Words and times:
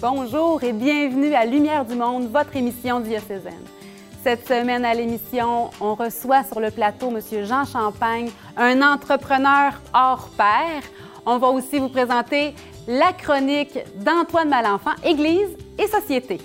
Bonjour 0.00 0.62
et 0.64 0.72
bienvenue 0.72 1.34
à 1.34 1.44
Lumière 1.44 1.84
du 1.84 1.94
Monde, 1.94 2.30
votre 2.30 2.56
émission 2.56 3.00
diocésaine. 3.00 3.66
Cette 4.24 4.48
semaine 4.48 4.82
à 4.86 4.94
l'émission, 4.94 5.68
on 5.78 5.94
reçoit 5.94 6.42
sur 6.42 6.58
le 6.58 6.70
plateau 6.70 7.10
M. 7.10 7.44
Jean 7.44 7.66
Champagne, 7.66 8.30
un 8.56 8.80
entrepreneur 8.80 9.74
hors 9.92 10.30
pair. 10.38 10.80
On 11.26 11.36
va 11.36 11.48
aussi 11.48 11.78
vous 11.78 11.90
présenter 11.90 12.54
la 12.88 13.12
chronique 13.12 13.78
d'Antoine 13.96 14.48
Malenfant, 14.48 14.94
Église 15.04 15.54
et 15.78 15.86
Société. 15.86 16.38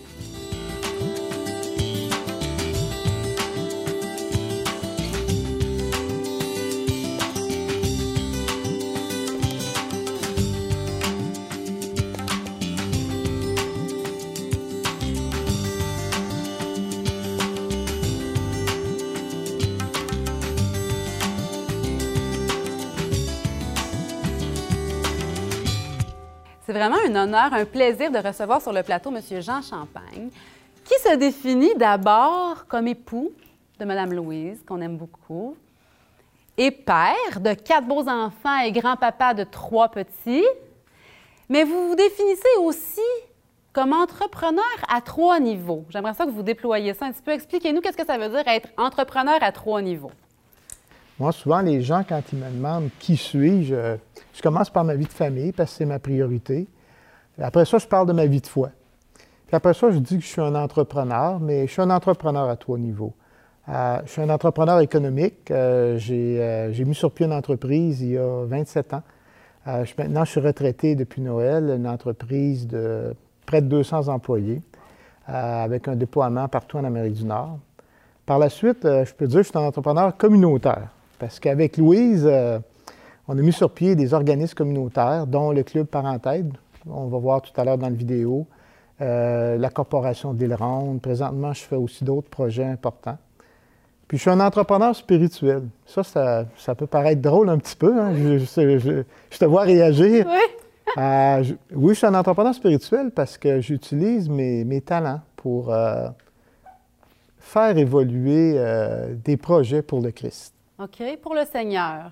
Vraiment 26.89 27.19
un 27.19 27.23
honneur, 27.23 27.53
un 27.53 27.65
plaisir 27.65 28.11
de 28.11 28.17
recevoir 28.17 28.61
sur 28.61 28.71
le 28.71 28.83
plateau 28.83 29.11
M. 29.15 29.21
Jean 29.41 29.61
Champagne, 29.61 30.29
qui 30.83 30.93
se 31.03 31.15
définit 31.15 31.73
d'abord 31.75 32.65
comme 32.67 32.87
époux 32.87 33.31
de 33.79 33.85
Mme 33.85 34.13
Louise, 34.13 34.63
qu'on 34.67 34.81
aime 34.81 34.97
beaucoup, 34.97 35.57
et 36.57 36.71
père 36.71 37.39
de 37.39 37.53
quatre 37.53 37.87
beaux 37.87 38.07
enfants 38.07 38.59
et 38.63 38.71
grand-papa 38.71 39.33
de 39.33 39.43
trois 39.43 39.89
petits. 39.89 40.45
Mais 41.49 41.63
vous 41.63 41.89
vous 41.89 41.95
définissez 41.95 42.47
aussi 42.61 43.01
comme 43.73 43.91
entrepreneur 43.91 44.63
à 44.87 45.01
trois 45.01 45.39
niveaux. 45.39 45.85
J'aimerais 45.89 46.13
ça 46.13 46.25
que 46.25 46.31
vous 46.31 46.43
déployiez 46.43 46.93
ça 46.93 47.05
un 47.05 47.11
petit 47.11 47.21
peu. 47.21 47.31
Expliquez-nous 47.31 47.81
qu'est-ce 47.81 47.97
que 47.97 48.05
ça 48.05 48.17
veut 48.17 48.29
dire 48.29 48.47
être 48.47 48.69
entrepreneur 48.77 49.37
à 49.41 49.51
trois 49.51 49.81
niveaux? 49.81 50.11
Moi, 51.19 51.31
souvent, 51.31 51.59
les 51.59 51.81
gens, 51.81 52.03
quand 52.07 52.21
ils 52.31 52.39
me 52.39 52.49
demandent 52.49 52.89
qui 52.99 53.17
suis-je, 53.17 53.97
je 54.33 54.41
commence 54.41 54.69
par 54.69 54.83
ma 54.83 54.95
vie 54.95 55.05
de 55.05 55.13
famille 55.13 55.51
parce 55.51 55.71
que 55.71 55.77
c'est 55.77 55.85
ma 55.85 55.99
priorité. 55.99 56.67
Après 57.41 57.65
ça, 57.65 57.77
je 57.77 57.87
parle 57.87 58.07
de 58.07 58.13
ma 58.13 58.25
vie 58.25 58.41
de 58.41 58.47
foi. 58.47 58.69
Puis 59.47 59.55
après 59.55 59.73
ça, 59.73 59.91
je 59.91 59.99
dis 59.99 60.17
que 60.17 60.23
je 60.23 60.29
suis 60.29 60.41
un 60.41 60.55
entrepreneur, 60.55 61.39
mais 61.39 61.67
je 61.67 61.71
suis 61.71 61.81
un 61.81 61.89
entrepreneur 61.89 62.49
à 62.49 62.55
trois 62.55 62.77
niveaux. 62.77 63.13
Euh, 63.67 63.99
je 64.05 64.11
suis 64.11 64.21
un 64.21 64.29
entrepreneur 64.29 64.79
économique. 64.79 65.49
Euh, 65.51 65.99
euh, 66.09 66.69
j'ai 66.71 66.85
mis 66.85 66.95
sur 66.95 67.11
pied 67.11 67.25
une 67.25 67.33
entreprise 67.33 68.01
il 68.01 68.11
y 68.11 68.17
a 68.17 68.45
27 68.45 68.93
ans. 68.93 69.03
Maintenant, 69.65 70.25
je 70.25 70.31
suis 70.31 70.39
retraité 70.41 70.93
depuis 70.95 71.21
Noël, 71.21 71.73
une 71.75 71.87
entreprise 71.87 72.67
de 72.67 73.15
près 73.47 73.61
de 73.61 73.67
200 73.67 74.09
employés, 74.09 74.61
avec 75.25 75.87
un 75.87 75.95
déploiement 75.95 76.47
partout 76.47 76.77
en 76.77 76.83
Amérique 76.83 77.15
du 77.15 77.25
Nord. 77.25 77.57
Par 78.27 78.37
la 78.37 78.49
suite, 78.49 78.83
je 78.83 79.11
peux 79.13 79.25
dire 79.25 79.39
que 79.39 79.43
je 79.43 79.49
suis 79.49 79.57
un 79.57 79.63
entrepreneur 79.63 80.15
communautaire. 80.15 80.89
Parce 81.17 81.39
qu'avec 81.39 81.77
Louise, 81.77 82.29
on 83.27 83.35
a 83.35 83.41
mis 83.41 83.51
sur 83.51 83.71
pied 83.71 83.95
des 83.95 84.13
organismes 84.13 84.53
communautaires, 84.53 85.25
dont 85.25 85.51
le 85.51 85.63
Club 85.63 85.87
Parentaide, 85.87 86.53
on 86.89 87.07
va 87.07 87.17
voir 87.17 87.41
tout 87.41 87.51
à 87.59 87.63
l'heure 87.63 87.77
dans 87.77 87.89
la 87.89 87.95
vidéo, 87.95 88.47
euh, 89.01 89.57
la 89.57 89.69
Corporation 89.69 90.33
d'Île-Ronde. 90.33 91.01
Présentement, 91.01 91.53
je 91.53 91.63
fais 91.63 91.75
aussi 91.75 92.03
d'autres 92.03 92.29
projets 92.29 92.65
importants. 92.65 93.17
Puis 94.07 94.17
je 94.17 94.21
suis 94.21 94.31
un 94.31 94.39
entrepreneur 94.39 94.95
spirituel. 94.95 95.63
Ça, 95.85 96.45
ça, 96.57 96.75
peut 96.75 96.87
paraître 96.87 97.21
drôle 97.21 97.49
un 97.49 97.57
petit 97.57 97.75
peu. 97.75 97.99
Hein. 97.99 98.13
Je, 98.15 99.37
te 99.37 99.45
vois 99.45 99.63
réagir. 99.63 100.25
Oui. 100.27 100.97
Euh, 100.97 101.43
oui, 101.73 101.93
je 101.93 101.97
suis 101.97 102.07
un 102.07 102.13
entrepreneur 102.13 102.53
spirituel 102.53 103.11
parce 103.11 103.37
que 103.37 103.59
j'utilise 103.59 104.29
mes, 104.29 104.81
talents 104.81 105.21
pour 105.35 105.73
faire 107.39 107.77
évoluer 107.77 108.59
des 109.23 109.37
projets 109.37 109.81
pour 109.81 110.01
le 110.01 110.11
Christ. 110.11 110.53
OK, 110.77 111.01
pour 111.21 111.33
le 111.33 111.45
Seigneur. 111.45 112.11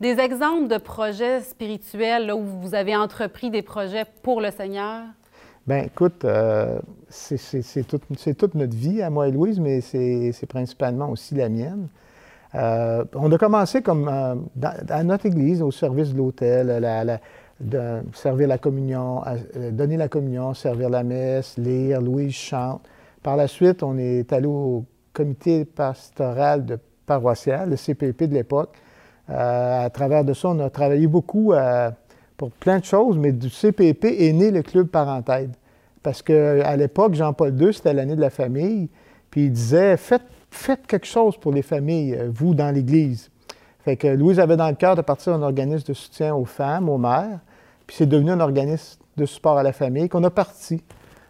Des 0.00 0.18
exemples 0.18 0.68
de 0.68 0.78
projets 0.78 1.42
spirituels 1.42 2.32
où 2.32 2.42
vous 2.42 2.74
avez 2.74 2.96
entrepris 2.96 3.50
des 3.50 3.60
projets 3.60 4.06
pour 4.22 4.40
le 4.40 4.50
Seigneur? 4.50 5.02
Bien, 5.66 5.82
écoute, 5.82 6.24
euh, 6.24 6.78
c'est 7.10 7.86
toute 7.86 8.54
notre 8.54 8.74
vie 8.74 9.02
à 9.02 9.10
moi 9.10 9.28
et 9.28 9.30
Louise, 9.30 9.60
mais 9.60 9.82
c'est 9.82 10.46
principalement 10.48 11.10
aussi 11.10 11.34
la 11.34 11.50
mienne. 11.50 11.88
Euh, 12.54 13.04
on 13.14 13.30
a 13.30 13.36
commencé 13.36 13.82
comme 13.82 14.08
euh, 14.08 14.36
à 14.88 15.04
notre 15.04 15.26
église, 15.26 15.60
au 15.60 15.70
service 15.70 16.14
de 16.14 16.16
l'hôtel, 16.16 17.20
servir 18.14 18.48
la 18.48 18.56
communion, 18.56 19.22
donner 19.72 19.98
la 19.98 20.08
communion, 20.08 20.54
servir 20.54 20.88
la 20.88 21.02
messe, 21.02 21.58
lire, 21.58 22.00
Louise 22.00 22.32
chante. 22.32 22.80
Par 23.22 23.36
la 23.36 23.48
suite, 23.48 23.82
on 23.82 23.98
est 23.98 24.32
allé 24.32 24.46
au 24.46 24.86
comité 25.12 25.66
pastoral 25.66 26.64
de 26.64 26.78
paroissial, 27.04 27.68
le 27.68 27.76
CPP 27.76 28.22
de 28.28 28.34
l'époque. 28.34 28.74
Euh, 29.30 29.84
à 29.84 29.90
travers 29.90 30.24
de 30.24 30.32
ça, 30.32 30.48
on 30.48 30.58
a 30.58 30.70
travaillé 30.70 31.06
beaucoup 31.06 31.52
euh, 31.52 31.90
pour 32.36 32.50
plein 32.50 32.78
de 32.78 32.84
choses, 32.84 33.16
mais 33.16 33.32
du 33.32 33.48
CPP 33.48 34.04
est 34.04 34.32
né 34.32 34.50
le 34.50 34.62
Club 34.62 34.88
Parentaide. 34.88 35.52
Parce 36.02 36.22
qu'à 36.22 36.76
l'époque, 36.76 37.14
Jean-Paul 37.14 37.60
II, 37.60 37.72
c'était 37.72 37.92
l'année 37.92 38.16
de 38.16 38.20
la 38.20 38.30
famille, 38.30 38.88
puis 39.30 39.44
il 39.44 39.52
disait 39.52 39.96
faites, 39.96 40.22
quelque 40.88 41.06
chose 41.06 41.36
pour 41.36 41.52
les 41.52 41.62
familles, 41.62 42.14
euh, 42.14 42.30
vous, 42.32 42.54
dans 42.54 42.74
l'Église. 42.74 43.30
Fait 43.84 43.96
que 43.96 44.08
Louise 44.08 44.40
avait 44.40 44.56
dans 44.56 44.68
le 44.68 44.74
cœur 44.74 44.96
de 44.96 45.02
partir 45.02 45.32
un 45.32 45.42
organisme 45.42 45.86
de 45.86 45.94
soutien 45.94 46.34
aux 46.34 46.44
femmes, 46.44 46.88
aux 46.88 46.98
mères, 46.98 47.38
puis 47.86 47.96
c'est 47.96 48.06
devenu 48.06 48.30
un 48.30 48.40
organisme 48.40 49.00
de 49.16 49.26
support 49.26 49.58
à 49.58 49.62
la 49.62 49.72
famille 49.72 50.08
qu'on 50.08 50.24
a 50.24 50.30
parti. 50.30 50.82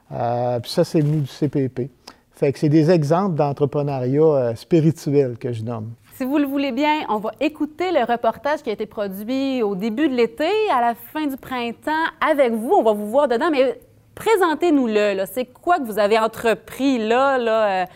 puis 0.08 0.70
ça, 0.70 0.84
c'est 0.84 1.00
venu 1.00 1.20
du 1.20 1.26
CPP. 1.26 1.90
Fait 2.32 2.52
que 2.52 2.58
c'est 2.58 2.68
des 2.68 2.90
exemples 2.90 3.36
d'entrepreneuriat 3.36 4.56
spirituel 4.56 5.36
que 5.38 5.52
je 5.52 5.62
nomme. 5.62 5.90
Si 6.20 6.26
vous 6.26 6.36
le 6.36 6.44
voulez 6.44 6.70
bien, 6.70 7.06
on 7.08 7.16
va 7.16 7.30
écouter 7.40 7.92
le 7.92 8.04
reportage 8.04 8.60
qui 8.60 8.68
a 8.68 8.74
été 8.74 8.84
produit 8.84 9.62
au 9.62 9.74
début 9.74 10.06
de 10.06 10.14
l'été, 10.14 10.50
à 10.70 10.82
la 10.82 10.94
fin 10.94 11.26
du 11.26 11.38
printemps, 11.38 12.04
avec 12.20 12.52
vous. 12.52 12.72
On 12.72 12.82
va 12.82 12.92
vous 12.92 13.08
voir 13.08 13.26
dedans, 13.26 13.48
mais 13.50 13.80
présentez-nous-le. 14.14 15.24
C'est 15.24 15.46
quoi 15.46 15.78
que 15.78 15.84
vous 15.84 15.98
avez 15.98 16.18
entrepris 16.18 16.98
là, 16.98 17.38
euh, 17.38 17.86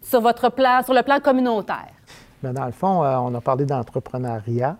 sur 0.00 0.22
votre 0.22 0.48
plan, 0.48 0.80
sur 0.82 0.94
le 0.94 1.02
plan 1.02 1.20
communautaire? 1.20 1.92
Bien, 2.42 2.54
dans 2.54 2.64
le 2.64 2.72
fond, 2.72 3.04
euh, 3.04 3.18
on 3.18 3.34
a 3.34 3.40
parlé 3.42 3.66
d'entrepreneuriat. 3.66 4.78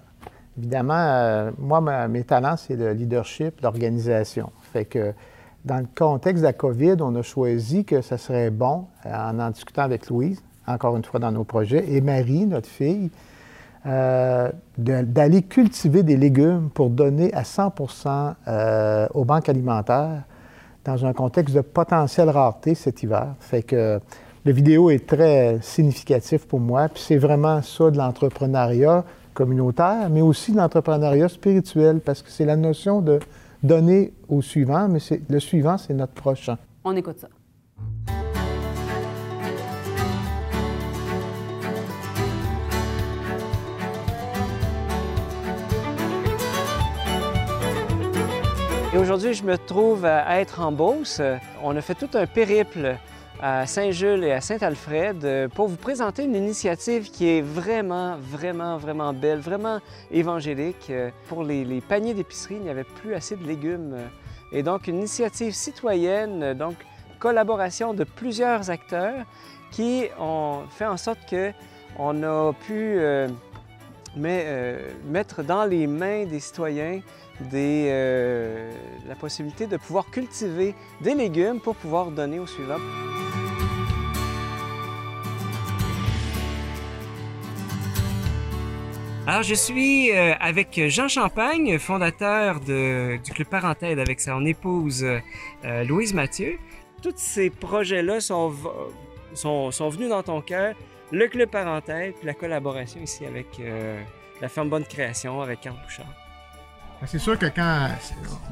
Évidemment, 0.56 1.50
moi, 1.58 2.08
mes 2.08 2.24
talents, 2.24 2.56
c'est 2.56 2.76
le 2.76 2.94
leadership, 2.94 3.60
l'organisation. 3.60 4.50
Fait 4.72 4.86
que 4.86 5.12
dans 5.66 5.76
le 5.76 5.88
contexte 5.94 6.40
de 6.40 6.46
la 6.46 6.54
COVID, 6.54 6.96
on 7.00 7.14
a 7.16 7.22
choisi 7.22 7.84
que 7.84 8.00
ce 8.00 8.16
serait 8.16 8.48
bon, 8.48 8.86
euh, 9.04 9.14
en 9.14 9.38
en 9.38 9.50
discutant 9.50 9.82
avec 9.82 10.08
Louise, 10.08 10.42
encore 10.66 10.96
une 10.96 11.04
fois 11.04 11.20
dans 11.20 11.32
nos 11.32 11.44
projets, 11.44 11.84
et 11.88 12.00
Marie, 12.00 12.46
notre 12.46 12.68
fille, 12.68 13.10
euh, 13.84 14.50
d'aller 14.78 15.42
cultiver 15.42 16.02
des 16.02 16.16
légumes 16.16 16.70
pour 16.72 16.88
donner 16.90 17.34
à 17.34 17.42
100% 17.42 18.34
euh, 18.46 19.08
aux 19.12 19.24
banques 19.24 19.48
alimentaires 19.48 20.22
dans 20.84 21.04
un 21.04 21.12
contexte 21.12 21.54
de 21.54 21.62
potentielle 21.62 22.30
rareté 22.30 22.74
cet 22.76 23.02
hiver. 23.02 23.34
Fait 23.40 23.62
que 23.62 24.00
la 24.44 24.52
vidéo 24.52 24.90
est 24.90 25.06
très 25.06 25.58
significative 25.62 26.46
pour 26.46 26.60
moi, 26.60 26.88
puis 26.88 27.02
c'est 27.04 27.16
vraiment 27.16 27.60
ça 27.62 27.90
de 27.90 27.98
l'entrepreneuriat 27.98 29.04
communautaire, 29.34 30.08
mais 30.10 30.20
aussi 30.20 30.52
de 30.52 30.58
l'entrepreneuriat 30.58 31.28
spirituel, 31.28 32.00
parce 32.00 32.22
que 32.22 32.30
c'est 32.30 32.44
la 32.44 32.56
notion 32.56 33.00
de 33.00 33.18
donner 33.62 34.12
au 34.28 34.42
suivant, 34.42 34.88
mais 34.88 34.98
le 35.28 35.40
suivant, 35.40 35.78
c'est 35.78 35.94
notre 35.94 36.14
prochain. 36.14 36.56
On 36.84 36.94
écoute 36.96 37.18
ça. 37.18 37.28
Et 48.94 48.98
aujourd'hui, 48.98 49.32
je 49.32 49.42
me 49.42 49.56
trouve 49.56 50.04
à 50.04 50.38
être 50.40 50.60
en 50.60 50.70
Beauce. 50.70 51.22
On 51.62 51.74
a 51.74 51.80
fait 51.80 51.94
tout 51.94 52.10
un 52.12 52.26
périple 52.26 52.98
à 53.40 53.66
Saint-Jules 53.66 54.22
et 54.22 54.32
à 54.32 54.42
Saint-Alfred 54.42 55.24
euh, 55.24 55.48
pour 55.48 55.66
vous 55.66 55.76
présenter 55.76 56.24
une 56.24 56.36
initiative 56.36 57.10
qui 57.10 57.26
est 57.26 57.40
vraiment, 57.40 58.18
vraiment, 58.18 58.76
vraiment 58.76 59.14
belle, 59.14 59.38
vraiment 59.40 59.78
évangélique. 60.10 60.88
Euh, 60.90 61.10
pour 61.26 61.42
les, 61.42 61.80
paniers 61.80 62.12
d'épicerie, 62.12 62.56
il 62.56 62.64
n'y 62.64 62.68
avait 62.68 62.84
plus 62.84 63.14
assez 63.14 63.34
de 63.34 63.44
légumes. 63.44 63.94
Euh, 63.94 64.06
et 64.52 64.62
donc, 64.62 64.86
une 64.88 64.98
initiative 64.98 65.54
citoyenne, 65.54 66.52
donc 66.52 66.74
collaboration 67.18 67.94
de 67.94 68.04
plusieurs 68.04 68.68
acteurs 68.68 69.24
qui 69.70 70.04
ont 70.20 70.64
fait 70.68 70.84
en 70.84 70.98
sorte 70.98 71.20
qu'on 71.30 72.22
a 72.22 72.52
pu 72.66 73.00
mettre 74.16 75.42
dans 75.42 75.64
les 75.64 75.86
mains 75.86 76.24
des 76.26 76.40
citoyens 76.40 77.00
la 77.52 79.14
possibilité 79.18 79.66
de 79.66 79.76
pouvoir 79.76 80.10
cultiver 80.10 80.74
des 81.00 81.14
légumes 81.14 81.60
pour 81.60 81.76
pouvoir 81.76 82.10
donner 82.10 82.38
aux 82.38 82.46
suivants. 82.46 82.80
Alors, 89.24 89.44
je 89.44 89.54
suis 89.54 90.10
euh, 90.10 90.34
avec 90.40 90.80
Jean 90.88 91.06
Champagne, 91.06 91.78
fondateur 91.78 92.58
du 92.58 93.20
Club 93.32 93.46
Parenthède 93.46 94.00
avec 94.00 94.20
son 94.20 94.44
épouse 94.44 95.04
euh, 95.04 95.84
Louise 95.84 96.12
Mathieu. 96.12 96.58
Tous 97.02 97.14
ces 97.14 97.48
projets-là 97.48 98.20
sont, 98.20 98.52
sont, 99.34 99.70
sont, 99.70 99.88
venus 99.90 100.08
dans 100.08 100.24
ton 100.24 100.40
cœur. 100.40 100.74
Le 101.12 101.28
Club 101.28 101.50
Parenthède, 101.50 102.14
puis 102.14 102.26
la 102.26 102.32
collaboration 102.32 102.98
ici 103.02 103.26
avec 103.26 103.60
euh, 103.60 104.02
la 104.40 104.48
ferme 104.48 104.70
Bonne 104.70 104.84
Création, 104.84 105.42
avec 105.42 105.60
Carl 105.60 105.76
Bouchard. 105.84 106.06
Ben, 106.06 107.06
c'est 107.06 107.18
sûr 107.18 107.38
que 107.38 107.46
quand 107.46 107.88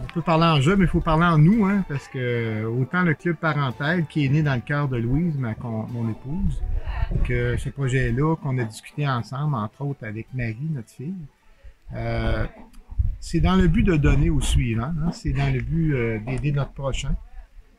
on 0.02 0.12
peut 0.12 0.20
parler 0.20 0.44
en 0.44 0.60
jeu, 0.60 0.76
mais 0.76 0.84
il 0.84 0.88
faut 0.88 1.00
parler 1.00 1.24
en 1.24 1.38
nous, 1.38 1.64
hein, 1.64 1.82
parce 1.88 2.06
que 2.08 2.64
autant 2.66 3.00
le 3.00 3.14
club 3.14 3.36
parental 3.36 4.04
qui 4.06 4.26
est 4.26 4.28
né 4.28 4.42
dans 4.42 4.56
le 4.56 4.60
cœur 4.60 4.88
de 4.88 4.98
Louise, 4.98 5.38
ma, 5.38 5.54
mon 5.62 6.10
épouse, 6.10 6.62
que 7.24 7.56
ce 7.56 7.70
projet-là 7.70 8.36
qu'on 8.36 8.58
a 8.58 8.64
discuté 8.64 9.08
ensemble, 9.08 9.54
entre 9.54 9.80
autres 9.82 10.04
avec 10.04 10.26
Marie, 10.34 10.68
notre 10.70 10.90
fille, 10.90 11.14
euh, 11.96 12.46
c'est 13.20 13.40
dans 13.40 13.56
le 13.56 13.68
but 13.68 13.84
de 13.84 13.96
donner 13.96 14.28
au 14.28 14.42
suivant, 14.42 14.92
hein, 15.02 15.12
c'est 15.12 15.32
dans 15.32 15.50
le 15.50 15.62
but 15.62 15.94
euh, 15.94 16.18
d'aider 16.18 16.52
notre 16.52 16.72
prochain. 16.72 17.14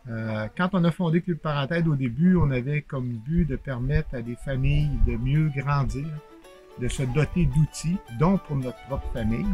Euh, 0.09 0.47
quand 0.57 0.69
on 0.73 0.83
a 0.83 0.91
fondé 0.91 1.21
Club 1.21 1.37
Parenthèse 1.37 1.87
au 1.87 1.95
début, 1.95 2.35
on 2.35 2.49
avait 2.51 2.81
comme 2.81 3.09
but 3.09 3.45
de 3.45 3.55
permettre 3.55 4.15
à 4.15 4.21
des 4.21 4.35
familles 4.35 4.89
de 5.05 5.15
mieux 5.15 5.51
grandir, 5.55 6.07
de 6.79 6.87
se 6.87 7.03
doter 7.03 7.45
d'outils, 7.45 7.97
dont 8.19 8.37
pour 8.37 8.55
notre 8.55 8.79
propre 8.87 9.07
famille. 9.13 9.45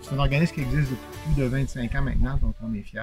C'est 0.00 0.14
un 0.14 0.18
organisme 0.18 0.54
qui 0.54 0.60
existe 0.62 0.90
depuis 0.90 1.34
plus 1.34 1.42
de 1.42 1.48
25 1.48 1.94
ans 1.94 2.02
maintenant, 2.02 2.38
dont 2.40 2.54
on 2.62 2.72
est 2.74 2.82
fiers. 2.82 3.02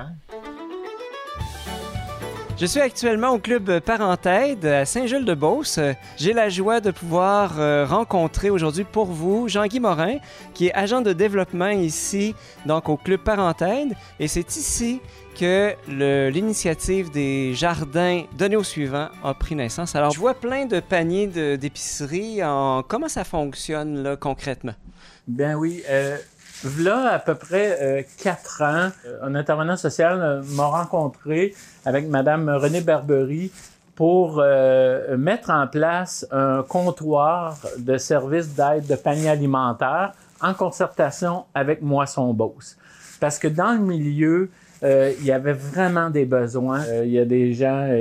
Je 2.60 2.66
suis 2.66 2.82
actuellement 2.82 3.30
au 3.30 3.40
club 3.40 3.80
Parenthède 3.80 4.66
à 4.66 4.84
Saint-Jules-de-Beauce. 4.84 5.80
J'ai 6.18 6.34
la 6.34 6.50
joie 6.50 6.82
de 6.82 6.92
pouvoir 6.92 7.58
euh, 7.58 7.86
rencontrer 7.86 8.50
aujourd'hui 8.50 8.84
pour 8.84 9.06
vous 9.06 9.48
Jean-Guy 9.48 9.80
Morin, 9.80 10.18
qui 10.54 10.68
est 10.68 10.74
agent 10.74 11.00
de 11.00 11.14
développement 11.14 11.70
ici, 11.70 12.36
donc 12.66 12.90
au 12.90 12.98
club 12.98 13.22
Parenthède. 13.22 13.94
Et 14.20 14.28
c'est 14.28 14.58
ici 14.58 15.00
que 15.40 15.74
l'initiative 15.88 17.10
des 17.12 17.54
jardins 17.54 18.24
donnés 18.38 18.58
au 18.58 18.64
suivant 18.64 19.08
a 19.24 19.34
pris 19.34 19.56
naissance. 19.56 19.96
Alors, 19.96 20.12
je 20.12 20.20
vois 20.20 20.34
plein 20.34 20.66
de 20.66 20.82
paniers 20.82 21.28
d'épicerie. 21.56 22.42
Comment 22.90 23.08
ça 23.08 23.24
fonctionne 23.24 24.04
là, 24.04 24.18
concrètement? 24.18 24.76
Ben 25.30 25.56
oui. 25.56 25.82
Euh, 25.90 26.18
Là, 26.78 27.14
à 27.14 27.20
peu 27.20 27.36
près 27.36 27.78
euh, 27.82 28.02
quatre 28.22 28.62
ans, 28.62 28.90
euh, 29.06 29.20
un 29.24 29.36
intervenant 29.36 29.78
social 29.78 30.20
euh, 30.22 30.42
m'a 30.56 30.66
rencontré 30.66 31.54
avec 31.86 32.08
Madame 32.08 32.50
Renée 32.50 32.82
Barbery 32.82 33.52
pour 33.96 34.42
mettre 35.18 35.50
en 35.50 35.68
place 35.68 36.26
un 36.32 36.64
comptoir 36.64 37.58
de 37.80 37.98
services 37.98 38.48
d'aide 38.56 38.88
de 38.88 38.96
panier 38.96 39.28
alimentaire 39.28 40.14
en 40.40 40.54
concertation 40.54 41.44
avec 41.54 41.82
Moisson 41.82 42.34
Beauce. 42.34 42.78
Parce 43.20 43.38
que 43.38 43.50
dans 43.50 43.74
le 43.74 43.80
milieu, 43.80 44.50
il 44.82 45.26
y 45.26 45.34
avait 45.34 45.52
vraiment 45.52 46.10
des 46.10 46.24
besoins. 46.24 46.86
Il 47.04 47.12
y 47.12 47.20
a 47.20 47.26
des 47.26 47.54
gens 47.54 47.94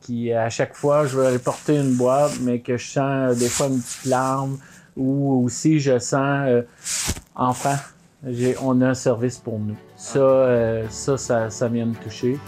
qui, 0.00 0.32
à 0.32 0.50
chaque 0.50 0.76
fois, 0.76 1.04
je 1.06 1.18
veux 1.18 1.38
porter 1.40 1.78
une 1.78 1.96
boîte, 1.96 2.34
mais 2.42 2.60
que 2.60 2.76
je 2.76 2.86
sens 2.86 3.36
des 3.36 3.48
fois 3.48 3.66
une 3.66 3.80
petite 3.80 4.04
larme 4.04 4.58
ou 4.96 5.44
aussi 5.44 5.80
je 5.80 5.98
sens 5.98 6.64
enfin, 7.34 7.76
on 8.62 8.80
a 8.80 8.88
un 8.88 8.94
service 8.94 9.38
pour 9.38 9.58
nous. 9.58 9.76
Ça, 9.96 10.18
euh, 10.18 10.86
ça, 10.88 11.16
ça, 11.16 11.50
ça 11.50 11.68
vient 11.68 11.86
me 11.86 11.94
toucher. 11.94 12.38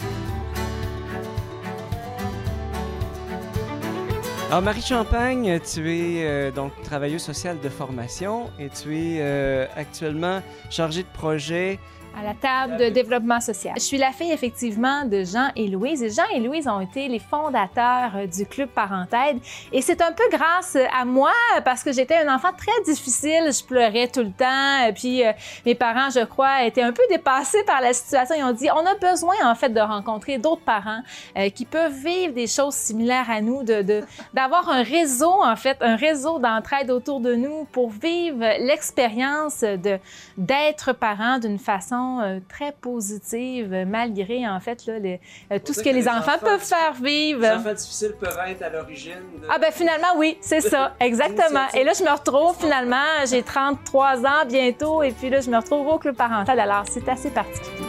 Alors, 4.49 4.61
Marie 4.61 4.81
Champagne, 4.81 5.59
tu 5.59 5.91
es 5.91 6.25
euh, 6.25 6.51
donc 6.51 6.71
travailleuse 6.83 7.21
sociale 7.21 7.57
de 7.61 7.67
formation 7.67 8.49
et 8.57 8.69
tu 8.69 8.97
es 8.97 9.17
euh, 9.19 9.65
actuellement 9.75 10.41
chargée 10.69 11.03
de 11.03 11.07
projet 11.09 11.79
à 12.17 12.23
la 12.23 12.33
table 12.33 12.77
de 12.77 12.89
développement 12.89 13.39
social. 13.39 13.73
Je 13.75 13.83
suis 13.83 13.97
la 13.97 14.11
fille 14.11 14.31
effectivement 14.31 15.05
de 15.05 15.23
Jean 15.23 15.49
et 15.55 15.67
Louise. 15.67 16.01
Et 16.01 16.09
Jean 16.09 16.23
et 16.33 16.39
Louise 16.39 16.67
ont 16.67 16.79
été 16.79 17.07
les 17.07 17.19
fondateurs 17.19 18.11
euh, 18.15 18.27
du 18.27 18.45
club 18.45 18.69
Parentaide 18.69 19.39
et 19.71 19.81
c'est 19.81 20.01
un 20.01 20.11
peu 20.11 20.23
grâce 20.31 20.77
à 20.97 21.05
moi 21.05 21.31
parce 21.63 21.83
que 21.83 21.91
j'étais 21.91 22.17
un 22.17 22.33
enfant 22.33 22.49
très 22.57 22.81
difficile, 22.85 23.51
je 23.51 23.63
pleurais 23.63 24.07
tout 24.07 24.21
le 24.21 24.31
temps. 24.31 24.91
Puis 24.95 25.25
euh, 25.25 25.31
mes 25.65 25.75
parents 25.75 26.09
je 26.09 26.23
crois 26.25 26.63
étaient 26.63 26.81
un 26.81 26.91
peu 26.91 27.03
dépassés 27.09 27.63
par 27.65 27.81
la 27.81 27.93
situation, 27.93 28.35
ils 28.37 28.43
ont 28.43 28.53
dit 28.53 28.69
on 28.71 28.85
a 28.85 28.95
besoin 28.95 29.35
en 29.43 29.55
fait 29.55 29.69
de 29.69 29.79
rencontrer 29.79 30.37
d'autres 30.37 30.63
parents 30.63 31.01
euh, 31.37 31.49
qui 31.49 31.65
peuvent 31.65 31.93
vivre 32.03 32.33
des 32.33 32.47
choses 32.47 32.75
similaires 32.75 33.29
à 33.29 33.41
nous 33.41 33.63
d'avoir 34.33 34.69
un 34.69 34.81
réseau 34.81 35.33
en 35.43 35.55
fait, 35.55 35.77
un 35.81 35.95
réseau 35.95 36.39
d'entraide 36.39 36.89
autour 36.89 37.19
de 37.19 37.35
nous 37.35 37.65
pour 37.71 37.89
vivre 37.89 38.39
l'expérience 38.59 39.61
de 39.61 39.99
d'être 40.37 40.93
parent 40.93 41.39
d'une 41.39 41.59
façon 41.59 42.06
euh, 42.21 42.39
très 42.47 42.71
positive, 42.71 43.85
malgré 43.87 44.47
en 44.47 44.59
fait 44.59 44.85
là, 44.85 44.93
euh, 44.93 45.59
tout 45.63 45.73
ce 45.73 45.81
que 45.81 45.89
les, 45.89 46.07
enfants, 46.07 46.37
peuvent 46.39 46.63
faire 46.63 46.93
vivre. 46.93 47.41
Les 47.41 47.49
enfants 47.49 47.73
difficiles 47.73 48.13
peuvent 48.19 48.39
être 48.47 48.61
à 48.61 48.69
l'origine. 48.69 49.21
Ah 49.49 49.57
ben 49.59 49.71
finalement 49.71 50.15
oui, 50.17 50.37
c'est 50.41 50.61
ça, 50.61 50.95
exactement. 50.99 51.67
Et 51.73 51.83
là 51.83 51.93
je 51.97 52.03
me 52.03 52.11
retrouve 52.11 52.55
finalement, 52.59 53.25
j'ai 53.29 53.43
33 53.43 54.25
ans 54.25 54.45
bientôt, 54.47 55.03
et 55.03 55.11
puis 55.11 55.29
là 55.29 55.41
je 55.41 55.49
me 55.49 55.57
retrouve 55.57 55.87
au 55.87 55.97
club 55.97 56.15
parental. 56.15 56.59
Alors 56.59 56.85
c'est 56.89 57.07
assez 57.09 57.29
particulier. 57.29 57.85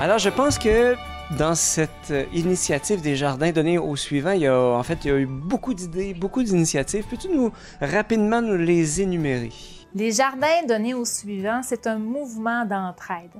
Alors 0.00 0.18
je 0.18 0.30
pense 0.30 0.58
que 0.58 0.96
dans 1.38 1.54
cette 1.54 2.10
euh, 2.10 2.24
initiative 2.32 3.00
des 3.00 3.16
jardins 3.16 3.52
donnés 3.52 3.78
au 3.78 3.96
suivant, 3.96 4.32
il 4.32 4.42
y 4.42 4.46
a 4.46 4.58
en 4.58 4.82
fait 4.82 5.04
il 5.04 5.08
y 5.08 5.10
a 5.10 5.18
eu 5.18 5.26
beaucoup 5.26 5.74
d'idées, 5.74 6.14
beaucoup 6.14 6.42
d'initiatives. 6.42 7.04
Peux-tu 7.08 7.28
nous 7.28 7.52
rapidement 7.80 8.42
nous 8.42 8.56
les 8.56 9.00
énumérer? 9.00 9.52
Les 9.94 10.10
jardins 10.10 10.66
donnés 10.66 10.94
au 10.94 11.04
suivant, 11.04 11.60
c'est 11.62 11.86
un 11.86 11.98
mouvement 11.98 12.64
d'entraide 12.64 13.30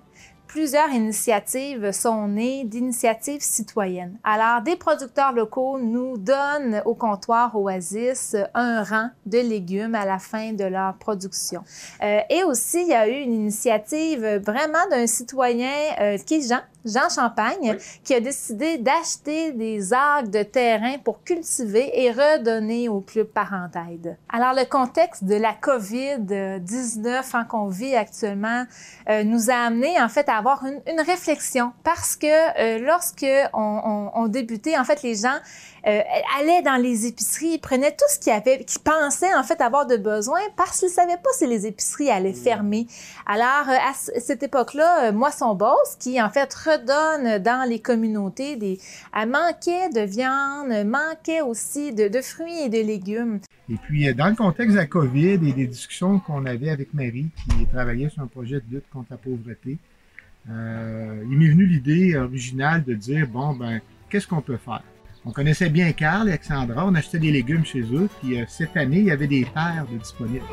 plusieurs 0.53 0.91
initiatives 0.91 1.93
sont 1.93 2.29
nées 2.29 2.65
d'initiatives 2.65 3.41
citoyennes. 3.41 4.19
Alors, 4.23 4.61
des 4.61 4.77
producteurs 4.77 5.33
locaux 5.33 5.79
nous 5.79 6.19
donnent 6.19 6.83
au 6.85 6.95
comptoir 6.95 7.57
Oasis 7.57 8.37
un 8.53 8.83
rang 8.83 9.09
de 9.25 9.39
légumes 9.39 9.95
à 9.95 10.05
la 10.05 10.19
fin 10.19 10.53
de 10.53 10.65
leur 10.65 10.95
production. 10.99 11.65
Euh, 12.03 12.21
et 12.29 12.45
aussi, 12.45 12.83
il 12.83 12.89
y 12.89 12.95
a 12.95 13.09
eu 13.09 13.23
une 13.23 13.33
initiative 13.33 14.43
vraiment 14.45 14.87
d'un 14.91 15.07
citoyen 15.07 15.73
euh, 15.99 16.19
qui 16.19 16.35
est 16.35 16.41
Jean, 16.85 17.09
Champagne, 17.09 17.77
qui 18.05 18.15
a 18.15 18.21
décidé 18.21 18.79
d'acheter 18.79 19.53
des 19.53 19.93
algues 19.93 20.31
de 20.31 20.43
terrain 20.43 20.99
pour 21.03 21.23
cultiver 21.23 21.91
et 22.03 22.11
redonner 22.11 22.89
au 22.89 23.01
club 23.01 23.29
Parentaide. 23.29 24.17
Alors, 24.29 24.55
le 24.55 24.65
contexte 24.65 25.25
de 25.25 25.35
la 25.35 25.53
COVID-19 25.53 27.23
hein, 27.35 27.45
qu'on 27.45 27.69
vit 27.69 27.95
actuellement 27.95 28.65
euh, 29.09 29.25
nous 29.25 29.51
a 29.51 29.55
amené 29.55 30.01
en 30.01 30.09
fait 30.09 30.29
à 30.29 30.37
avoir 30.37 30.65
une, 30.65 30.81
une 30.91 31.01
réflexion 31.01 31.73
parce 31.85 32.17
que 32.17 32.27
euh, 32.27 32.79
lorsque 32.79 33.27
on, 33.53 33.81
on, 33.85 34.11
on, 34.15 34.27
débutait, 34.27 34.77
en 34.77 34.85
fait, 34.85 35.03
les 35.03 35.15
gens 35.15 35.39
euh, 35.85 36.01
allaient 36.39 36.63
dans 36.63 36.77
les 36.77 37.07
épiceries, 37.07 37.55
ils 37.55 37.59
prenaient 37.59 37.91
tout 37.91 38.05
ce 38.09 38.19
qu'ils 38.21 38.33
avaient, 38.33 38.65
qu'ils 38.65 38.83
pensaient 38.83 39.35
en 39.35 39.43
fait 39.43 39.61
avoir 39.61 39.85
de 39.85 39.97
besoin 39.97 40.39
parce 40.57 40.79
qu'ils 40.79 40.91
savaient 40.91 41.17
pas 41.17 41.31
si 41.33 41.47
les 41.49 41.67
épiceries 41.67 42.09
allaient 42.09 42.33
fermer. 42.33 42.87
Alors, 43.27 43.69
euh, 43.69 43.73
à 43.73 44.21
cette 44.21 44.45
époque-là, 44.45 45.07
euh, 45.09 45.13
Moisson 45.13 45.55
Boss, 45.55 45.97
qui 45.99 46.23
en 46.23 46.31
fait 46.31 46.55
redonne 46.73 47.43
dans 47.43 47.69
les 47.69 47.81
communautés 47.81 48.57
des... 48.57 48.79
Elle 49.15 49.29
manquait 49.29 49.91
de 49.91 50.01
viande, 50.01 50.87
manquait 50.87 51.41
aussi 51.41 51.93
de, 51.93 52.09
fruits 52.21 52.65
et 52.65 52.69
de 52.69 52.87
légumes. 52.87 53.41
Et 53.69 53.77
puis, 53.77 54.13
dans 54.15 54.29
le 54.29 54.35
contexte 54.35 54.73
de 54.73 54.81
la 54.81 54.87
COVID 54.87 55.33
et 55.33 55.53
des 55.53 55.67
discussions 55.67 56.19
qu'on 56.19 56.45
avait 56.47 56.71
avec 56.71 56.93
Marie, 56.95 57.29
qui 57.51 57.67
travaillait 57.67 58.09
sur 58.09 58.23
un 58.23 58.27
projet 58.27 58.57
de 58.57 58.77
lutte 58.77 58.89
contre 58.91 59.09
la 59.11 59.17
pauvreté, 59.17 59.79
euh, 60.51 61.25
il 61.31 61.39
m'est 61.39 61.51
venu 61.51 61.67
l'idée 61.67 62.17
originale 62.17 62.83
de 62.85 62.95
dire, 62.95 63.27
bon, 63.29 63.55
ben, 63.55 63.81
qu'est-ce 64.11 64.27
qu'on 64.27 64.41
peut 64.41 64.57
faire? 64.57 64.83
On 65.25 65.31
connaissait 65.31 65.69
bien 65.69 65.93
Carl 65.93 66.29
et 66.29 66.33
Alexandra, 66.33 66.85
on 66.87 66.95
achetait 66.97 67.21
des 67.21 67.31
légumes 67.31 67.65
chez 67.65 67.83
eux, 67.83 68.09
puis 68.21 68.41
euh, 68.41 68.45
cette 68.49 68.77
année, 68.77 68.99
il 68.99 69.05
y 69.05 69.11
avait 69.13 69.29
des 69.29 69.45
terres 69.45 69.87
de 69.91 69.99
disponibles. 69.99 70.45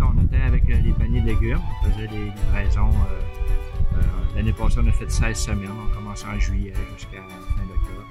On 0.00 0.24
était 0.24 0.42
avec 0.42 0.66
les 0.66 0.92
paniers 0.92 1.20
de 1.20 1.26
légumes, 1.26 1.60
on 1.60 1.90
faisait 1.90 2.08
des 2.08 2.24
livraisons. 2.24 2.90
L'année 4.34 4.52
passée, 4.52 4.78
on 4.82 4.88
a 4.88 4.92
fait 4.92 5.10
16 5.10 5.36
semaines, 5.36 5.68
on 5.70 5.94
commençait 5.94 6.26
en 6.26 6.38
juillet 6.38 6.72
jusqu'à 6.96 7.18
fin 7.18 7.62
d'octobre. 7.64 8.08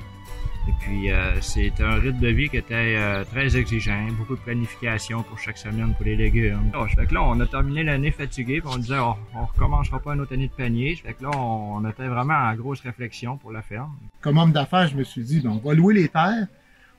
Et 0.67 0.71
puis, 0.79 1.11
euh, 1.11 1.41
c'est 1.41 1.73
un 1.81 1.95
rythme 1.95 2.19
de 2.19 2.27
vie 2.27 2.47
qui 2.47 2.57
était 2.57 2.95
euh, 2.95 3.23
très 3.23 3.57
exigeant, 3.57 4.07
beaucoup 4.11 4.35
de 4.35 4.41
planification 4.41 5.23
pour 5.23 5.39
chaque 5.39 5.57
semaine 5.57 5.95
pour 5.95 6.05
les 6.05 6.15
légumes. 6.15 6.71
Oh, 6.77 6.85
fait 6.85 7.07
que 7.07 7.15
là, 7.15 7.23
on 7.23 7.39
a 7.39 7.47
terminé 7.47 7.83
l'année 7.83 8.11
fatigué, 8.11 8.61
on 8.63 8.77
disait, 8.77 9.00
oh, 9.00 9.15
on 9.33 9.45
recommencera 9.45 10.00
pas 10.00 10.13
une 10.13 10.21
autre 10.21 10.33
année 10.33 10.47
de 10.47 10.53
panier. 10.53 10.95
Fait 10.95 11.13
que 11.13 11.23
là, 11.23 11.31
on, 11.35 11.83
était 11.89 12.07
vraiment 12.07 12.35
en 12.35 12.53
grosse 12.53 12.81
réflexion 12.81 13.38
pour 13.38 13.51
la 13.51 13.63
ferme. 13.63 13.91
Comme 14.21 14.38
homme 14.38 14.51
d'affaires, 14.51 14.88
je 14.88 14.95
me 14.95 15.03
suis 15.03 15.23
dit, 15.23 15.39
ben, 15.39 15.50
on 15.50 15.67
va 15.67 15.73
louer 15.73 15.95
les 15.95 16.09
terres, 16.09 16.45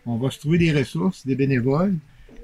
on 0.06 0.16
va 0.16 0.30
se 0.30 0.40
trouver 0.40 0.58
des 0.58 0.72
ressources, 0.72 1.24
des 1.24 1.36
bénévoles, 1.36 1.94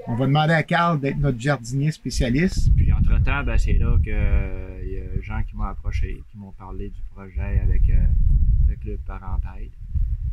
on 0.08 0.14
va 0.14 0.26
demander 0.26 0.54
à 0.54 0.62
Carl 0.62 0.98
d'être 0.98 1.18
notre 1.18 1.38
jardinier 1.38 1.92
spécialiste. 1.92 2.74
Puis 2.74 2.90
entre-temps, 2.92 3.44
ben, 3.44 3.58
c'est 3.58 3.74
là 3.74 3.96
qu'il 4.02 4.12
euh, 4.14 4.82
y 4.84 4.96
a 4.96 5.22
gens 5.22 5.42
qui 5.42 5.54
m'ont 5.54 5.64
approché, 5.64 6.22
qui 6.30 6.38
m'ont 6.38 6.52
parlé 6.52 6.88
du 6.88 7.00
projet 7.14 7.60
avec 7.62 7.82
euh, 7.90 8.06
le 8.68 8.76
club 8.76 8.98
Parentaide. 9.06 9.70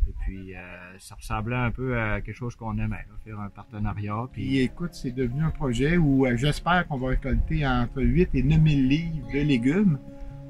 Et 0.08 0.14
puis, 0.24 0.54
euh, 0.54 0.58
ça 0.98 1.16
ressemblait 1.16 1.56
un 1.56 1.70
peu 1.70 2.00
à 2.00 2.22
quelque 2.22 2.34
chose 2.34 2.56
qu'on 2.56 2.78
aimait, 2.78 3.04
là, 3.08 3.16
faire 3.22 3.38
un 3.38 3.50
partenariat. 3.50 4.26
Puis 4.32 4.44
Puis, 4.44 4.58
écoute, 4.60 4.94
c'est 4.94 5.10
devenu 5.10 5.42
un 5.42 5.50
projet 5.50 5.98
où 5.98 6.26
j'espère 6.36 6.86
qu'on 6.86 6.96
va 6.96 7.08
récolter 7.08 7.66
entre 7.66 8.00
8 8.00 8.30
et 8.34 8.42
9 8.42 8.62
000 8.62 8.80
livres 8.80 9.26
de 9.34 9.40
légumes 9.40 9.98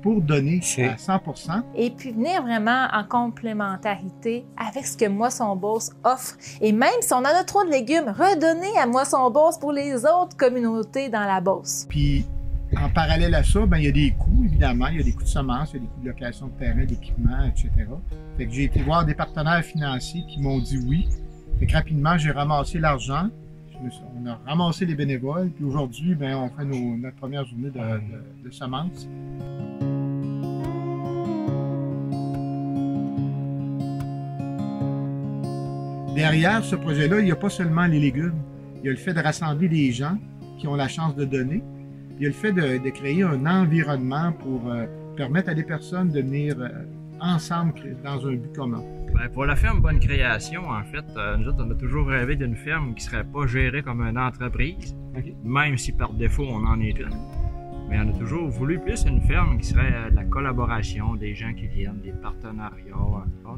pour 0.07 0.21
donner 0.23 0.61
C'est- 0.63 0.85
à 0.87 0.97
100 0.97 1.21
et 1.75 1.91
puis 1.91 2.13
venir 2.13 2.41
vraiment 2.43 2.87
en 2.93 3.03
complémentarité 3.03 4.45
avec 4.57 4.87
ce 4.87 4.97
que 4.97 5.09
Moisson 5.09 5.57
Beauce 5.57 5.91
offre. 6.05 6.37
Et 6.61 6.71
même 6.71 6.91
si 7.01 7.13
on 7.13 7.17
en 7.19 7.25
a 7.25 7.43
trop 7.43 7.65
de 7.65 7.71
légumes, 7.71 8.07
redonner 8.17 8.79
à 8.81 8.87
Moisson 8.87 9.29
Beauce 9.33 9.59
pour 9.59 9.73
les 9.73 10.05
autres 10.05 10.37
communautés 10.37 11.09
dans 11.09 11.25
la 11.25 11.41
Beauce. 11.41 11.87
Puis 11.89 12.25
en 12.81 12.89
parallèle 12.89 13.35
à 13.35 13.43
ça, 13.43 13.67
ben, 13.67 13.79
il 13.79 13.85
y 13.85 13.89
a 13.89 13.93
des 13.93 14.13
coûts, 14.13 14.45
évidemment. 14.45 14.87
Il 14.89 14.99
y 14.99 15.01
a 15.01 15.03
des 15.05 15.13
coûts 15.13 15.25
de 15.25 15.29
semences, 15.29 15.71
il 15.73 15.75
y 15.75 15.79
a 15.79 15.81
des 15.81 15.87
coûts 15.89 16.01
de 16.03 16.09
location 16.09 16.47
de 16.47 16.53
terrain, 16.53 16.85
d'équipement, 16.85 17.45
etc. 17.49 17.71
Fait 18.37 18.47
que 18.47 18.53
j'ai 18.53 18.65
été 18.65 18.83
voir 18.83 19.05
des 19.05 19.15
partenaires 19.15 19.63
financiers 19.65 20.25
qui 20.29 20.41
m'ont 20.41 20.59
dit 20.59 20.79
oui. 20.87 21.09
Fait 21.59 21.67
que 21.67 21.73
rapidement, 21.73 22.17
j'ai 22.17 22.31
ramassé 22.31 22.79
l'argent. 22.79 23.29
On 23.79 24.27
a 24.27 24.39
ramassé 24.47 24.87
les 24.87 24.95
bénévoles. 24.95 25.51
Puis 25.51 25.63
aujourd'hui, 25.65 26.15
ben, 26.15 26.35
on 26.37 26.49
fait 26.49 26.65
nos- 26.65 26.97
notre 26.97 27.17
première 27.17 27.45
journée 27.45 27.69
de, 27.71 27.79
de- 27.79 28.45
de 28.49 28.51
semences. 28.51 29.07
Derrière 36.17 36.65
ce 36.65 36.77
projet-là, 36.77 37.21
il 37.21 37.27
n'y 37.27 37.31
a 37.31 37.37
pas 37.37 37.51
seulement 37.51 37.85
les 37.85 38.01
légumes. 38.01 38.41
Il 38.79 38.87
y 38.87 38.89
a 38.89 38.93
le 38.93 38.97
fait 38.97 39.13
de 39.13 39.21
rassembler 39.21 39.69
des 39.69 39.93
gens 39.93 40.17
qui 40.59 40.67
ont 40.67 40.75
la 40.75 40.89
chance 40.89 41.15
de 41.15 41.27
donner. 41.27 41.63
Il 42.17 42.23
y 42.23 42.25
a 42.25 42.29
le 42.31 42.35
fait 42.35 42.53
de, 42.53 42.83
de 42.83 42.89
créer 42.89 43.23
un 43.23 43.45
environnement 43.45 44.33
pour 44.33 44.63
euh, 44.67 44.87
permettre 45.15 45.51
à 45.51 45.55
des 45.55 45.63
personnes 45.63 46.09
de 46.09 46.23
venir 46.23 46.57
euh, 46.59 46.71
ensemble 47.21 47.75
dans 48.03 48.27
un 48.27 48.33
but 48.33 48.51
commun. 48.57 48.83
ben, 49.15 49.29
pour 49.29 49.45
la 49.45 49.57
ferme 49.57 49.83
Bonne 49.83 50.01
Création, 50.01 50.67
en 50.71 50.85
fait, 50.85 51.05
euh, 51.19 51.37
nous 51.37 51.49
autres, 51.49 51.63
on 51.63 51.71
a 51.71 51.75
toujours 51.75 52.07
rêvé 52.07 52.35
d'une 52.35 52.57
ferme 52.57 52.95
qui 52.95 53.05
serait 53.05 53.25
pas 53.25 53.47
gérée 53.47 53.83
comme 53.83 54.01
une 54.01 54.19
entreprise, 54.19 54.97
même 55.45 55.77
si 55.77 55.93
par 55.93 56.15
défaut 56.15 56.47
on 56.49 56.67
en 56.67 56.81
est 56.81 56.99
une. 56.99 57.46
Mais 57.89 57.99
on 58.01 58.09
a 58.09 58.13
toujours 58.19 58.49
voulu 58.49 58.79
plus 58.81 59.05
une 59.07 59.21
ferme 59.21 59.59
qui 59.59 59.67
serait 59.69 59.93
euh, 59.95 60.11
de 60.11 60.17
la 60.17 60.25
collaboration, 60.25 61.15
des 61.15 61.35
gens 61.35 61.53
qui 61.55 61.67
viennent, 61.69 62.01
des 62.03 62.13
partenariats, 62.13 62.75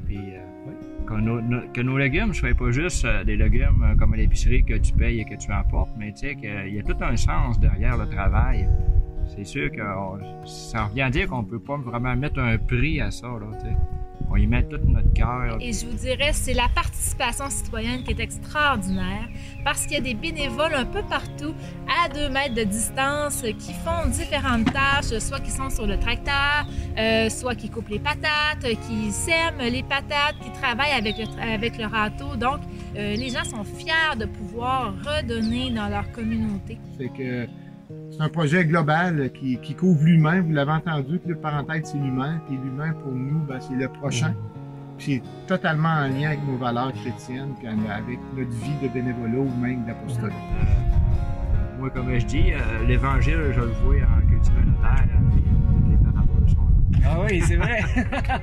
puis 0.07 0.19
euh, 0.19 1.05
que, 1.07 1.15
nos, 1.15 1.41
no- 1.41 1.63
que 1.73 1.81
nos 1.81 1.97
légumes 1.97 2.35
soient 2.35 2.55
pas 2.55 2.71
juste 2.71 3.05
euh, 3.07 3.25
des 3.25 3.37
légumes 3.37 3.97
comme 3.99 4.13
à 4.13 4.17
l'épicerie 4.17 4.63
que 4.65 4.75
tu 4.75 4.93
payes 4.93 5.21
et 5.21 5.25
que 5.25 5.35
tu 5.37 5.51
emportes, 5.53 5.93
mais 5.99 6.13
tu 6.13 6.29
sais 6.29 6.35
qu'il 6.37 6.75
y 6.75 6.79
a 6.79 6.83
tout 6.83 6.97
un 7.01 7.17
sens 7.17 7.59
derrière 7.59 7.97
le 7.97 8.07
travail. 8.09 8.69
C'est 9.35 9.45
sûr 9.45 9.71
que 9.71 9.81
on- 9.83 10.47
ça 10.47 10.85
revient 10.85 11.03
à 11.03 11.11
dire 11.11 11.27
qu'on 11.29 11.45
peut 11.45 11.59
pas 11.61 11.77
vraiment 11.77 12.15
mettre 12.17 12.39
un 12.41 12.59
prix 12.59 13.01
à 13.01 13.11
ça, 13.11 13.29
là, 13.29 13.47
tu 13.59 13.67
sais. 13.67 13.77
On 14.31 14.37
y 14.37 14.47
met 14.47 14.63
tout 14.65 14.79
notre 14.85 15.13
cœur. 15.15 15.57
Et 15.61 15.73
je 15.73 15.87
vous 15.87 15.97
dirais, 15.97 16.33
c'est 16.33 16.55
la 16.55 16.69
participation 16.75 17.49
citoyenne 17.49 18.03
qui 18.03 18.13
est 18.13 18.21
extraordinaire 18.21 19.29
parce 19.65 19.87
qu'il 19.87 19.95
y 19.95 19.97
a 19.97 20.01
des 20.01 20.15
bénévoles 20.15 20.75
un 20.75 20.85
peu 20.85 21.03
partout 21.03 21.55
à 21.89 22.09
deux 22.09 22.29
mètres 22.29 22.55
de 22.55 22.65
distance 22.65 23.43
qui 23.59 23.73
font 23.73 24.09
différentes 24.11 24.73
tâches, 24.73 25.19
soit 25.19 25.41
qui 25.41 25.51
sont 25.51 25.71
sur 25.71 25.87
le 25.87 25.99
tracteur, 25.99 26.67
euh, 26.99 27.29
soit 27.31 27.55
qui 27.55 27.71
coupent 27.71 27.89
les 27.89 27.99
patates, 27.99 28.67
qui 28.87 29.11
sèment 29.11 29.63
les 29.71 29.83
patates, 29.83 30.37
qui 30.43 30.51
travaillent 30.53 30.93
avec 30.93 31.17
le, 31.19 31.25
avec 31.43 31.79
le 31.79 31.87
râteau. 31.87 32.37
Donc, 32.37 32.61
euh, 32.97 33.17
les 33.17 33.31
gens 33.31 33.45
sont 33.45 33.65
fiers 33.65 34.17
de 34.19 34.27
pouvoir 34.27 34.95
redonner 35.05 35.71
dans 35.71 35.89
leur 35.89 36.11
communauté. 36.13 36.79
C'est 36.99 37.09
que 37.09 37.49
c'est 38.11 38.21
un 38.21 38.29
projet 38.29 38.65
global 38.65 39.31
qui, 39.33 39.59
qui 39.59 39.75
couvre 39.75 40.05
l'humain. 40.05 40.41
Vous 40.41 40.53
l'avez 40.53 40.73
entendu, 40.73 41.21
que 41.21 41.29
le 41.29 41.37
parenthèse, 41.37 41.83
c'est 41.85 41.99
l'humain. 41.99 42.41
Puis 42.47 42.57
l'humain, 42.57 42.93
pour 42.93 43.13
nous, 43.13 43.41
ben, 43.41 43.61
c'est 43.61 43.75
le 43.75 43.89
prochain. 43.89 44.35
Puis 44.99 45.23
c'est 45.23 45.47
totalement 45.47 45.89
en 45.89 46.09
lien 46.09 46.29
avec 46.29 46.45
nos 46.47 46.57
valeurs 46.57 46.93
chrétiennes, 46.93 47.55
puis 47.59 47.69
avec 47.69 48.19
notre 48.37 48.51
vie 48.51 48.75
de 48.83 48.89
bénévolat 48.89 49.39
ou 49.39 49.61
même 49.61 49.85
d'apostolat. 49.85 50.35
Euh, 50.35 51.79
moi, 51.79 51.91
comme 51.91 52.13
je 52.19 52.27
dis, 52.27 52.53
euh, 52.53 52.85
l'Évangile, 52.87 53.53
je 53.55 53.61
le 53.61 53.73
vois 53.85 53.95
en 53.95 54.29
cultivant 54.29 54.57
la 54.83 54.89
terre, 54.89 55.09
euh, 55.15 55.31
puis 55.31 55.43
toutes 55.43 55.91
les 55.91 56.13
paraboles 56.13 56.49
sont 56.49 56.57
là. 56.57 57.09
Ah 57.11 57.19
oui, 57.25 57.41
c'est 57.47 57.57
vrai. 57.57 57.81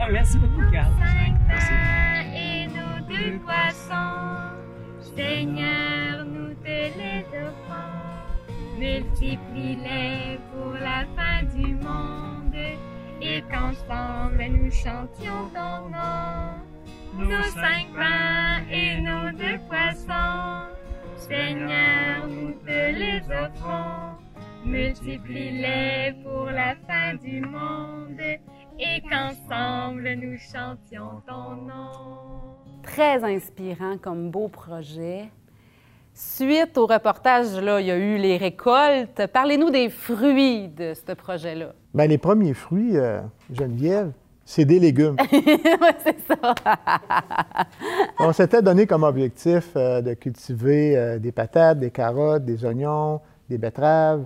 Merci 0.13 0.37
beaucoup, 0.37 0.71
Carl. 0.71 0.91
pains 0.97 2.23
et 2.33 2.67
nos 2.67 3.05
deux 3.05 3.37
poissons. 3.39 3.93
Seigneur, 5.17 6.25
nous 6.25 6.53
te 6.63 6.67
les 6.67 7.25
offrons. 7.41 7.64
Multiplie-les 8.77 10.39
pour 10.51 10.73
la 10.73 11.05
fin 11.15 11.43
du 11.55 11.75
monde. 11.75 12.55
Et 13.21 13.41
qu'ensemble 13.49 14.43
nous 14.49 14.71
chantions 14.71 15.49
ton 15.53 15.89
nom. 15.89 16.55
Nos 17.17 17.43
cinq 17.43 17.87
pains 17.95 18.63
et 18.69 18.99
nos 18.99 19.31
deux 19.31 19.57
poissons. 19.69 20.67
Seigneur, 21.15 22.27
nous 22.27 22.51
te 22.51 22.91
les 22.91 23.21
offrons. 23.31 24.17
Multiplie-les 24.65 26.13
pour 26.23 26.45
la 26.45 26.75
fin 26.87 27.15
du 27.15 27.39
monde. 27.39 28.19
Et 28.77 29.01
qu'ensemble 29.09 30.13
nous 30.15 30.37
chantions 30.37 31.21
ton 31.25 31.55
nom. 31.55 32.57
Très 32.83 33.23
inspirant 33.23 33.97
comme 33.97 34.29
beau 34.29 34.49
projet. 34.49 35.31
Suite 36.17 36.77
au 36.77 36.85
reportage, 36.85 37.59
là, 37.59 37.81
il 37.81 37.87
y 37.87 37.91
a 37.91 37.97
eu 37.97 38.15
les 38.15 38.37
récoltes. 38.37 39.27
Parlez-nous 39.33 39.69
des 39.69 39.89
fruits 39.89 40.69
de 40.69 40.93
ce 40.93 41.11
projet-là. 41.11 41.73
Ben, 41.93 42.07
les 42.07 42.17
premiers 42.17 42.53
fruits, 42.53 42.95
euh, 42.95 43.19
Geneviève, 43.51 44.13
c'est 44.45 44.63
des 44.63 44.79
légumes. 44.79 45.17
oui, 45.33 45.91
c'est 46.05 46.15
ça. 46.25 46.55
On 48.19 48.31
s'était 48.31 48.61
donné 48.61 48.87
comme 48.87 49.03
objectif 49.03 49.71
euh, 49.75 50.01
de 50.01 50.13
cultiver 50.13 50.95
euh, 50.95 51.19
des 51.19 51.33
patates, 51.33 51.79
des 51.79 51.91
carottes, 51.91 52.45
des 52.45 52.63
oignons, 52.63 53.19
des 53.49 53.57
betteraves. 53.57 54.23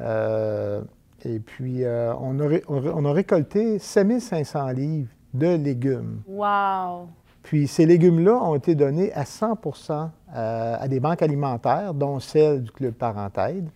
et 0.00 1.38
puis, 1.38 1.84
on, 1.86 2.40
a, 2.40 2.58
on 2.66 3.04
a 3.04 3.12
récolté 3.12 3.78
7500 3.78 4.70
livres 4.70 5.10
de 5.34 5.54
légumes. 5.54 6.22
Wow! 6.26 7.10
Puis, 7.42 7.66
ces 7.68 7.86
légumes-là 7.86 8.34
ont 8.34 8.54
été 8.54 8.74
donnés 8.74 9.12
à 9.12 9.24
100% 9.24 10.10
euh, 10.34 10.76
à 10.78 10.88
des 10.88 11.00
banques 11.00 11.22
alimentaires, 11.22 11.94
dont 11.94 12.20
celle 12.20 12.64
du 12.64 12.70
Club 12.70 12.94
Parentaide, 12.94 13.70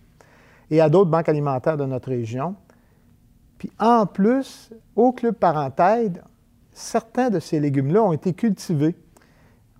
et 0.69 0.81
à 0.81 0.89
d'autres 0.89 1.09
banques 1.09 1.29
alimentaires 1.29 1.77
de 1.77 1.85
notre 1.85 2.09
région. 2.09 2.55
Puis, 3.57 3.71
en 3.79 4.05
plus, 4.05 4.71
au 4.95 5.11
Club 5.11 5.35
Parentaide, 5.35 6.21
certains 6.71 7.29
de 7.29 7.39
ces 7.39 7.59
légumes-là 7.59 8.03
ont 8.03 8.13
été 8.13 8.33
cultivés 8.33 8.95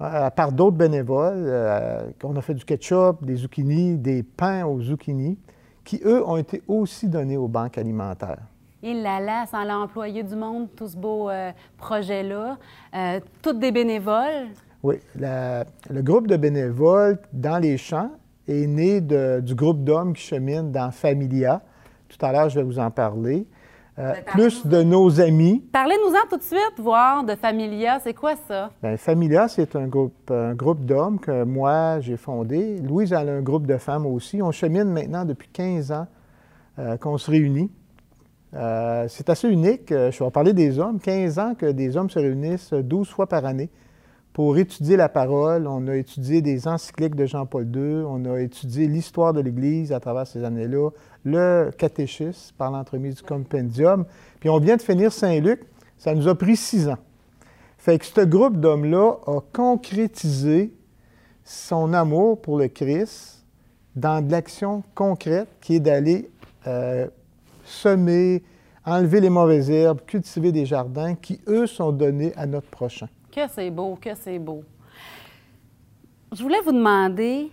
euh, 0.02 0.30
par 0.30 0.52
d'autres 0.52 0.78
bénévoles. 0.78 1.46
euh, 1.46 2.10
on 2.24 2.36
a 2.36 2.42
fait 2.42 2.54
du 2.54 2.66
ketchup, 2.66 3.24
des 3.24 3.36
zucchinis, 3.36 3.98
des 3.98 4.24
pains 4.24 4.66
aux 4.66 4.82
zucchinis, 4.82 5.38
qui, 5.84 6.02
eux, 6.06 6.26
ont 6.26 6.38
été 6.38 6.64
aussi 6.68 7.08
donnés 7.08 7.38
aux 7.38 7.48
banques 7.48 7.78
alimentaires. 7.78 8.48
Il 8.86 9.02
là 9.02 9.20
là, 9.22 9.46
sans 9.50 9.64
l'employé 9.64 10.24
du 10.24 10.36
monde, 10.36 10.68
tout 10.76 10.88
ce 10.88 10.98
beau 10.98 11.30
euh, 11.30 11.52
projet-là. 11.78 12.58
Euh, 12.94 13.20
toutes 13.42 13.58
des 13.60 13.72
bénévoles. 13.72 14.50
Oui, 14.84 14.96
la- 15.18 15.64
le 15.90 16.02
groupe 16.02 16.28
de 16.28 16.36
bénévoles 16.36 17.18
dans 17.32 17.58
les 17.60 17.78
champs 17.78 18.12
est 18.48 18.68
né 18.68 19.00
de- 19.00 19.40
du 19.40 19.56
groupe 19.56 19.86
d'hommes 19.86 20.14
qui 20.14 20.24
cheminent 20.24 20.70
dans 20.70 20.92
Familia. 20.92 21.62
Tout 22.10 22.24
à 22.26 22.34
l'heure, 22.34 22.50
je 22.50 22.60
vais 22.60 22.66
vous 22.66 22.78
en 22.80 22.92
parler. 22.92 23.48
Euh, 24.00 24.14
plus 24.26 24.66
de 24.66 24.82
nos 24.82 25.22
amis. 25.22 25.64
Parlez-nous-en 25.72 26.28
tout 26.28 26.38
de 26.38 26.42
suite, 26.44 26.74
voir 26.80 27.24
de 27.24 27.36
Familia. 27.36 28.00
C'est 28.04 28.16
quoi 28.16 28.34
ça? 28.36 28.72
Bien, 28.82 28.98
Familia, 28.98 29.48
c'est 29.48 29.76
un 29.76 29.88
groupe, 29.88 30.32
un 30.32 30.56
groupe 30.56 30.84
d'hommes 30.84 31.20
que 31.20 31.44
moi, 31.44 32.00
j'ai 32.00 32.18
fondé. 32.18 32.80
Louise, 32.80 33.14
elle 33.14 33.30
a 33.30 33.34
un 33.34 33.42
groupe 33.44 33.68
de 33.68 33.78
femmes 33.78 34.08
aussi. 34.08 34.42
On 34.42 34.52
chemine 34.52 34.86
maintenant 34.92 35.26
depuis 35.26 35.48
15 35.50 35.92
ans 35.92 36.08
euh, 36.80 36.98
qu'on 36.98 37.18
se 37.20 37.30
réunit. 37.30 37.72
Euh, 38.56 39.06
c'est 39.10 39.30
assez 39.30 39.50
unique. 39.50 39.92
Euh, 39.92 40.12
Je 40.12 40.24
vais 40.24 40.32
parler 40.32 40.54
des 40.54 40.80
hommes. 40.80 41.00
15 41.00 41.40
ans 41.40 41.56
que 41.56 41.66
des 41.72 41.98
hommes 41.98 42.10
se 42.10 42.20
réunissent 42.20 42.74
12 42.74 43.10
fois 43.10 43.28
par 43.28 43.46
année 43.46 43.70
pour 44.34 44.58
étudier 44.58 44.98
la 44.98 45.10
parole. 45.10 45.68
On 45.68 45.88
a 45.88 45.96
étudié 45.96 46.42
des 46.42 46.68
encycliques 46.68 47.16
de 47.16 47.26
Jean-Paul 47.26 47.66
II. 47.74 48.04
On 48.08 48.26
a 48.26 48.40
étudié 48.40 48.88
l'histoire 48.88 49.34
de 49.34 49.42
l'Église 49.42 49.92
à 49.92 50.00
travers 50.00 50.28
ces 50.28 50.44
années-là, 50.44 50.90
le 51.24 51.72
catéchisme 51.78 52.54
par 52.58 52.72
l'entremise 52.72 53.16
du 53.16 53.24
compendium. 53.24 54.06
Puis 54.40 54.50
on 54.50 54.60
vient 54.60 54.76
de 54.76 54.82
finir 54.82 55.12
Saint-Luc. 55.12 55.62
Ça 55.98 56.14
nous 56.14 56.28
a 56.28 56.36
pris 56.36 56.56
six 56.56 56.90
ans. 56.90 56.98
Fait 57.78 57.98
que 57.98 58.06
ce 58.06 58.22
groupe 58.22 58.60
d'hommes-là 58.60 59.18
a 59.28 59.40
concrétisé 59.52 60.74
son 61.44 61.94
amour 61.94 62.42
pour 62.42 62.58
le 62.58 62.68
Christ 62.68 63.46
dans 63.96 64.26
de 64.26 64.32
l'action 64.32 64.84
concrète 64.96 65.48
qui 65.62 65.76
est 65.76 65.80
d'aller 65.80 66.30
euh, 66.66 67.08
semer, 67.74 68.44
enlever 68.86 69.22
les 69.22 69.30
mauvaises 69.30 69.70
herbes, 69.70 70.02
cultiver 70.06 70.52
des 70.52 70.66
jardins 70.66 71.16
qui, 71.16 71.40
eux, 71.48 71.68
sont 71.68 71.92
donnés 71.92 72.34
à 72.36 72.46
notre 72.46 72.70
prochain. 72.70 73.08
Que 73.32 73.48
c'est 73.50 73.72
beau, 73.72 73.98
que 74.00 74.14
c'est 74.16 74.40
beau. 74.40 74.64
Je 76.32 76.42
voulais 76.42 76.62
vous 76.62 76.72
demander, 76.72 77.52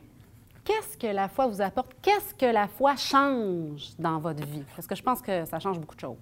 qu'est-ce 0.64 0.96
que 0.96 1.06
la 1.06 1.28
foi 1.28 1.46
vous 1.46 1.60
apporte? 1.60 1.92
Qu'est-ce 2.02 2.34
que 2.34 2.46
la 2.46 2.68
foi 2.68 2.96
change 2.96 3.90
dans 3.98 4.18
votre 4.18 4.44
vie? 4.46 4.64
Parce 4.74 4.86
que 4.86 4.94
je 4.94 5.02
pense 5.02 5.20
que 5.20 5.44
ça 5.44 5.58
change 5.58 5.78
beaucoup 5.78 5.94
de 5.94 6.00
choses. 6.00 6.16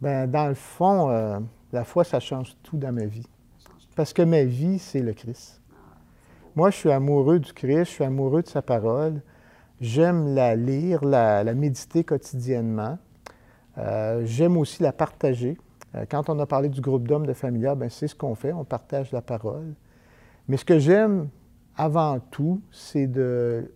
Ben, 0.00 0.30
dans 0.30 0.48
le 0.48 0.54
fond, 0.54 1.10
euh, 1.10 1.38
la 1.72 1.84
foi, 1.84 2.04
ça 2.04 2.20
change 2.20 2.56
tout 2.62 2.76
dans 2.76 2.92
ma 2.92 3.06
vie. 3.06 3.26
Parce 3.96 4.12
que 4.12 4.22
ma 4.22 4.44
vie, 4.44 4.78
c'est 4.78 5.00
le 5.00 5.12
Christ. 5.12 5.60
Moi, 6.56 6.70
je 6.70 6.76
suis 6.76 6.90
amoureux 6.90 7.38
du 7.38 7.52
Christ, 7.52 7.84
je 7.84 7.90
suis 7.90 8.04
amoureux 8.04 8.42
de 8.42 8.48
sa 8.48 8.62
parole. 8.62 9.22
J'aime 9.80 10.34
la 10.34 10.54
lire, 10.54 11.04
la, 11.04 11.42
méditer 11.54 12.04
quotidiennement. 12.04 12.98
Euh, 13.78 14.22
J'aime 14.24 14.56
aussi 14.56 14.82
la 14.82 14.92
partager. 14.92 15.58
Euh, 15.94 16.04
quand 16.08 16.28
on 16.28 16.38
a 16.38 16.46
parlé 16.46 16.68
du 16.68 16.80
groupe 16.80 17.08
d'hommes 17.08 17.26
de 17.26 17.32
Familia, 17.32 17.74
ben, 17.74 17.90
c'est 17.90 18.08
ce 18.08 18.14
qu'on 18.14 18.34
fait, 18.34 18.52
on 18.52 18.64
partage 18.64 19.10
la 19.12 19.20
parole. 19.20 19.74
Mais 20.48 20.56
ce 20.56 20.64
que 20.64 20.78
j'aime 20.78 21.28
avant 21.76 22.20
tout, 22.20 22.60
c'est 22.70 23.06
de, 23.06 23.68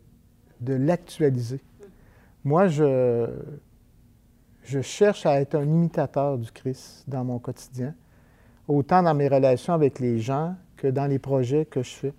l'actualiser. 0.60 1.60
Moi, 2.44 2.68
je 2.68 3.30
cherche 4.82 5.26
à 5.26 5.40
être 5.40 5.56
un 5.56 5.64
imitateur 5.64 6.38
du 6.38 6.50
Christ 6.52 7.04
dans 7.08 7.24
mon 7.24 7.38
quotidien, 7.38 7.94
autant 8.68 9.02
dans 9.02 9.14
mes 9.14 9.28
relations 9.28 9.74
avec 9.74 9.98
les 9.98 10.20
gens 10.20 10.54
que 10.76 10.86
dans 10.86 11.06
les 11.06 11.18
projets 11.18 11.64
que 11.64 11.82
je 11.82 11.90
fais. 11.90 12.14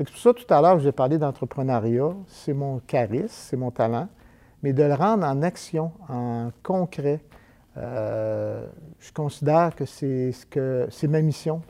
C'est 0.00 0.06
pour 0.06 0.16
ça, 0.16 0.32
tout 0.32 0.54
à 0.54 0.62
l'heure, 0.62 0.78
j'ai 0.78 0.92
parlé 0.92 1.18
d'entrepreneuriat. 1.18 2.14
C'est 2.26 2.54
mon 2.54 2.78
charisme, 2.78 3.28
c'est 3.28 3.58
mon 3.58 3.70
talent, 3.70 4.08
mais 4.62 4.72
de 4.72 4.82
le 4.82 4.94
rendre 4.94 5.26
en 5.26 5.42
action, 5.42 5.92
en 6.08 6.48
concret. 6.62 7.20
euh, 7.76 8.64
je 8.98 9.12
considère 9.12 9.76
que 9.76 9.84
c'est 9.84 10.32
ce 10.32 10.46
que 10.46 10.86
c'est 10.88 11.06
ma 11.06 11.20
mission, 11.20 11.60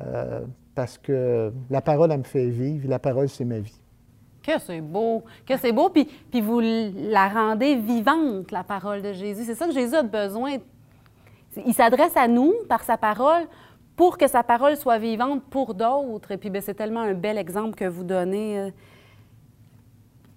euh, 0.00 0.40
parce 0.74 0.96
que 0.96 1.52
la 1.68 1.82
parole, 1.82 2.10
elle 2.10 2.20
me 2.20 2.24
fait 2.24 2.48
vivre. 2.48 2.88
La 2.88 2.98
parole, 2.98 3.28
c'est 3.28 3.44
ma 3.44 3.58
vie. 3.58 3.78
Que 4.42 4.58
c'est 4.58 4.80
beau, 4.80 5.22
que 5.46 5.58
c'est 5.58 5.72
beau, 5.72 5.90
puis, 5.90 6.06
puis 6.30 6.40
vous 6.40 6.60
la 6.60 7.28
rendez 7.28 7.76
vivante, 7.76 8.50
la 8.50 8.64
parole 8.64 9.02
de 9.02 9.12
Jésus. 9.12 9.44
C'est 9.44 9.54
ça 9.54 9.66
que 9.66 9.74
Jésus 9.74 9.94
a 9.94 10.02
besoin. 10.02 10.56
Il 11.66 11.74
s'adresse 11.74 12.16
à 12.16 12.28
nous 12.28 12.54
par 12.66 12.82
sa 12.82 12.96
parole 12.96 13.46
pour 13.98 14.16
que 14.16 14.28
sa 14.28 14.44
parole 14.44 14.76
soit 14.76 14.98
vivante 14.98 15.42
pour 15.50 15.74
d'autres. 15.74 16.30
Et 16.30 16.36
puis 16.38 16.50
ben, 16.50 16.62
c'est 16.62 16.74
tellement 16.74 17.00
un 17.00 17.14
bel 17.14 17.36
exemple 17.36 17.74
que 17.74 17.84
vous 17.84 18.04
donnez. 18.04 18.58
euh. 18.60 18.70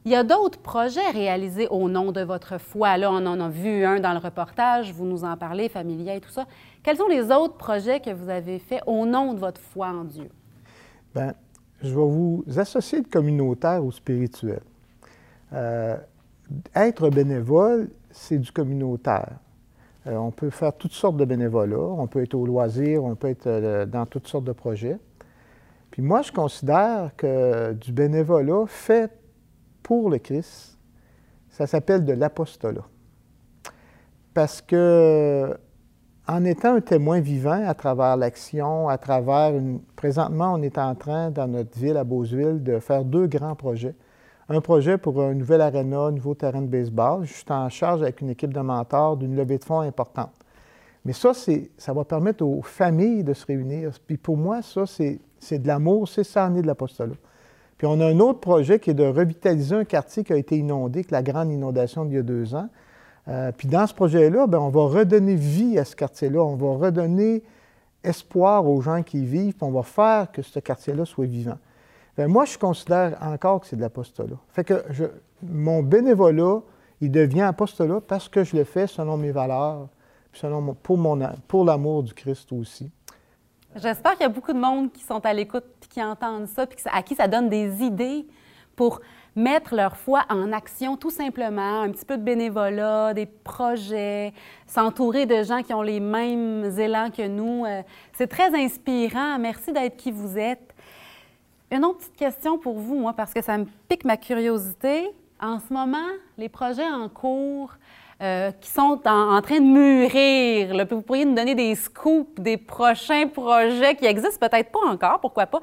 Il 0.04 0.12
y 0.12 0.16
a 0.16 0.24
d'autres 0.24 0.58
projets 0.58 1.12
réalisés 1.12 1.68
au 1.68 1.88
nom 1.88 2.12
de 2.12 2.22
votre 2.22 2.58
foi. 2.58 2.98
Là, 2.98 3.12
on 3.12 3.24
en 3.24 3.40
a 3.40 3.50
vu 3.50 3.86
un 3.86 4.00
dans 4.00 4.14
le 4.14 4.18
reportage, 4.18 4.92
vous 4.92 5.06
nous 5.06 5.24
en 5.24 5.38
parlez, 5.38 5.70
familier 5.70 6.16
et 6.16 6.20
tout 6.20 6.32
ça. 6.32 6.48
Quels 6.82 6.98
sont 6.98 7.08
les 7.08 7.32
autres 7.32 7.54
projets 7.54 8.00
que 8.00 8.10
vous 8.10 8.30
avez 8.30 8.58
faits 8.58 8.82
au 8.88 9.06
nom 9.06 9.36
de 9.36 9.40
votre 9.40 9.62
foi 9.62 9.90
en 9.90 10.06
Dieu? 10.06 10.30
Bien, 11.14 11.36
je 11.84 11.90
vais 11.90 11.94
vous 11.94 12.44
associer 12.58 13.02
de 13.02 13.08
communautaire 13.08 13.86
au 13.86 13.92
spirituel. 13.92 14.64
Euh, 15.54 15.98
être 16.74 17.12
bénévole, 17.12 17.92
c'est 18.10 18.40
du 18.40 18.52
communautaire. 18.52 19.38
Euh, 20.08 20.16
on 20.16 20.32
peut 20.32 20.50
faire 20.50 20.74
toutes 20.74 20.94
sortes 20.94 21.18
de 21.18 21.26
bénévolat, 21.26 21.78
on 21.78 22.08
peut 22.08 22.24
être 22.24 22.34
au 22.34 22.46
loisir, 22.46 23.04
on 23.04 23.16
peut 23.16 23.30
être 23.30 23.48
euh, 23.48 23.86
dans 23.86 24.06
toutes 24.06 24.28
sortes 24.28 24.46
de 24.46 24.52
projets. 24.52 24.98
Puis 25.92 26.02
moi, 26.02 26.22
je 26.22 26.32
considère 26.32 27.12
que 27.16 27.74
du 27.74 27.92
bénévolat 27.92 28.66
fait 28.68 29.12
pour 29.84 30.10
le 30.10 30.18
Christ, 30.18 30.78
ça 31.50 31.68
s'appelle 31.68 32.06
de 32.06 32.14
l'apostolat. 32.14 32.86
Parce 34.34 34.62
que 34.62 35.56
en 36.28 36.46
étant 36.46 36.76
un 36.76 36.82
témoin 36.82 37.20
vivant 37.20 37.68
à 37.68 37.74
travers 37.74 38.16
l'action, 38.16 38.88
à 38.88 38.98
travers. 38.98 39.54
Présentement, 39.96 40.54
on 40.54 40.62
est 40.62 40.78
en 40.78 40.96
train, 40.96 41.32
dans 41.32 41.48
notre 41.48 41.78
ville, 41.78 41.98
à 41.98 42.04
Beauceville, 42.04 42.64
de 42.64 42.80
faire 42.80 43.04
deux 43.04 43.28
grands 43.28 43.56
projets. 43.56 43.96
Un 44.54 44.60
projet 44.60 44.98
pour 44.98 45.22
un 45.22 45.34
nouvel 45.34 45.62
aréna, 45.62 45.98
un 45.98 46.12
nouveau 46.12 46.36
terrain 46.36 46.62
de 46.62 46.68
baseball. 46.68 47.24
Je 47.24 47.32
suis 47.32 47.46
en 47.48 47.70
charge 47.70 48.02
avec 48.02 48.20
une 48.20 48.32
équipe 48.32 48.54
de 48.54 48.60
mentors 48.60 49.16
d'une 49.16 49.34
levée 49.34 49.58
de 49.58 49.64
fonds 49.64 49.80
importante. 49.80 50.34
Mais 51.06 51.14
ça, 51.14 51.32
ça 51.34 51.94
va 51.94 52.04
permettre 52.04 52.44
aux 52.44 52.62
familles 52.62 53.24
de 53.24 53.34
se 53.34 53.46
réunir. 53.46 53.92
Puis 54.06 54.18
pour 54.18 54.36
moi, 54.36 54.62
ça, 54.62 54.84
c'est, 54.86 55.22
de 55.58 55.68
l'amour, 55.68 56.10
c'est 56.10 56.26
ça 56.26 56.50
de 56.50 56.68
l'apostolat. 56.68 57.16
Puis 57.78 57.88
on 57.88 58.02
a 58.02 58.06
un 58.06 58.20
autre 58.20 58.42
projet 58.42 58.78
qui 58.78 58.90
est 58.90 58.94
de 58.94 59.06
revitaliser 59.06 59.74
un 59.74 59.86
quartier 59.86 60.26
qui 60.26 60.34
a 60.34 60.36
été 60.36 60.58
inondé, 60.58 61.00
avec 61.00 61.12
la 61.12 61.24
grande 61.24 61.50
inondation 61.50 62.04
d'il 62.04 62.16
y 62.16 62.20
a 62.20 62.24
deux 62.24 62.54
ans. 62.54 62.68
Euh, 63.30 63.54
puis 63.58 63.70
dans 63.70 63.88
ce 63.88 63.94
projet-là, 63.94 64.48
ben, 64.48 64.60
on 64.60 64.70
va 64.70 64.82
redonner 64.82 65.36
vie 65.36 65.80
à 65.80 65.86
ce 65.86 65.96
quartier-là, 65.96 66.44
on 66.44 66.58
va 66.58 66.88
redonner 66.88 67.42
espoir 68.04 68.68
aux 68.68 68.82
gens 68.82 69.02
qui 69.02 69.20
y 69.22 69.26
vivent, 69.26 69.54
puis 69.54 69.64
on 69.64 69.72
va 69.72 69.84
faire 69.84 70.30
que 70.30 70.42
ce 70.42 70.60
quartier-là 70.60 71.06
soit 71.06 71.26
vivant. 71.26 71.58
Ben, 72.18 72.28
moi, 72.28 72.46
je 72.46 72.58
considère 72.58 73.18
encore 73.22 73.62
que 73.62 73.68
c'est 73.68 73.76
de 73.76 73.82
l'apostolat. 73.82 74.36
Fait 74.50 74.64
que 74.64 74.84
je- 74.90 75.06
mon 75.42 75.82
bénévolat, 75.82 76.60
il 77.00 77.10
devient 77.12 77.42
apostolat 77.42 78.02
parce 78.02 78.28
que 78.30 78.44
je 78.44 78.56
le 78.56 78.64
fais 78.64 78.86
selon 78.88 79.18
mes 79.18 79.32
valeurs, 79.32 79.88
selon 80.34 80.62
mon- 80.62 80.74
pour, 80.74 81.00
pour 81.48 81.66
l'amour 81.66 82.04
du 82.04 82.14
Christ 82.14 82.52
aussi. 82.52 82.92
J'espère 83.76 84.14
qu'il 84.14 84.22
y 84.24 84.26
a 84.26 84.30
beaucoup 84.30 84.52
de 84.54 84.60
monde 84.60 84.92
qui 84.92 85.04
sont 85.04 85.26
à 85.26 85.34
l'écoute 85.34 85.64
puis 85.80 85.90
qui 85.90 86.04
entendent 86.04 86.48
ça, 86.48 86.68
puis 86.68 86.78
à 86.92 87.02
qui 87.02 87.16
ça 87.16 87.28
donne 87.28 87.48
des 87.50 87.82
idées 87.82 88.28
pour 88.76 89.00
mettre 89.34 89.74
leur 89.76 89.96
foi 89.96 90.24
en 90.30 90.52
action, 90.52 90.98
tout 90.98 91.10
simplement. 91.10 91.82
Un 91.82 91.92
petit 91.92 92.04
peu 92.04 92.18
de 92.18 92.24
bénévolat, 92.24 93.14
des 93.14 93.26
projets, 93.26 94.34
s'entourer 94.68 95.26
de 95.26 95.42
gens 95.44 95.62
qui 95.64 95.74
ont 95.74 95.82
les 95.82 96.02
mêmes 96.02 96.66
élans 96.78 97.10
que 97.10 97.26
nous. 97.28 97.66
Euh, 97.66 97.82
C'est 98.14 98.28
très 98.28 98.54
inspirant. 98.54 99.40
Merci 99.40 99.72
d'être 99.72 99.96
qui 99.96 100.12
vous 100.12 100.38
êtes. 100.38 100.71
Une 101.72 101.86
autre 101.86 102.00
petite 102.00 102.18
question 102.18 102.58
pour 102.58 102.78
vous, 102.78 102.96
moi, 102.96 103.14
parce 103.14 103.34
que 103.34 103.42
ça 103.42 103.58
me 103.58 103.66
pique 103.88 104.04
ma 104.04 104.18
curiosité. 104.18 105.10
En 105.40 105.58
ce 105.60 105.74
moment, 105.74 106.10
les 106.38 106.50
projets 106.50 106.86
en 106.86 107.08
cours 107.08 107.72
euh, 108.22 108.52
qui 108.60 108.70
sont 108.70 109.00
en, 109.06 109.42
train 109.42 109.60
de 109.62 109.66
mûrir, 109.66 110.76
là, 110.76 110.84
vous 110.84 111.02
pourriez 111.02 111.24
nous 111.24 111.34
donner 111.34 111.56
des 111.56 111.74
scoops 111.76 112.42
des 112.42 112.58
prochains 112.58 113.28
projets 113.28 113.96
qui 113.96 114.06
existent 114.06 114.46
peut-être 114.46 114.70
pas 114.70 114.86
encore, 114.86 115.22
pourquoi 115.22 115.46
pas. 115.46 115.62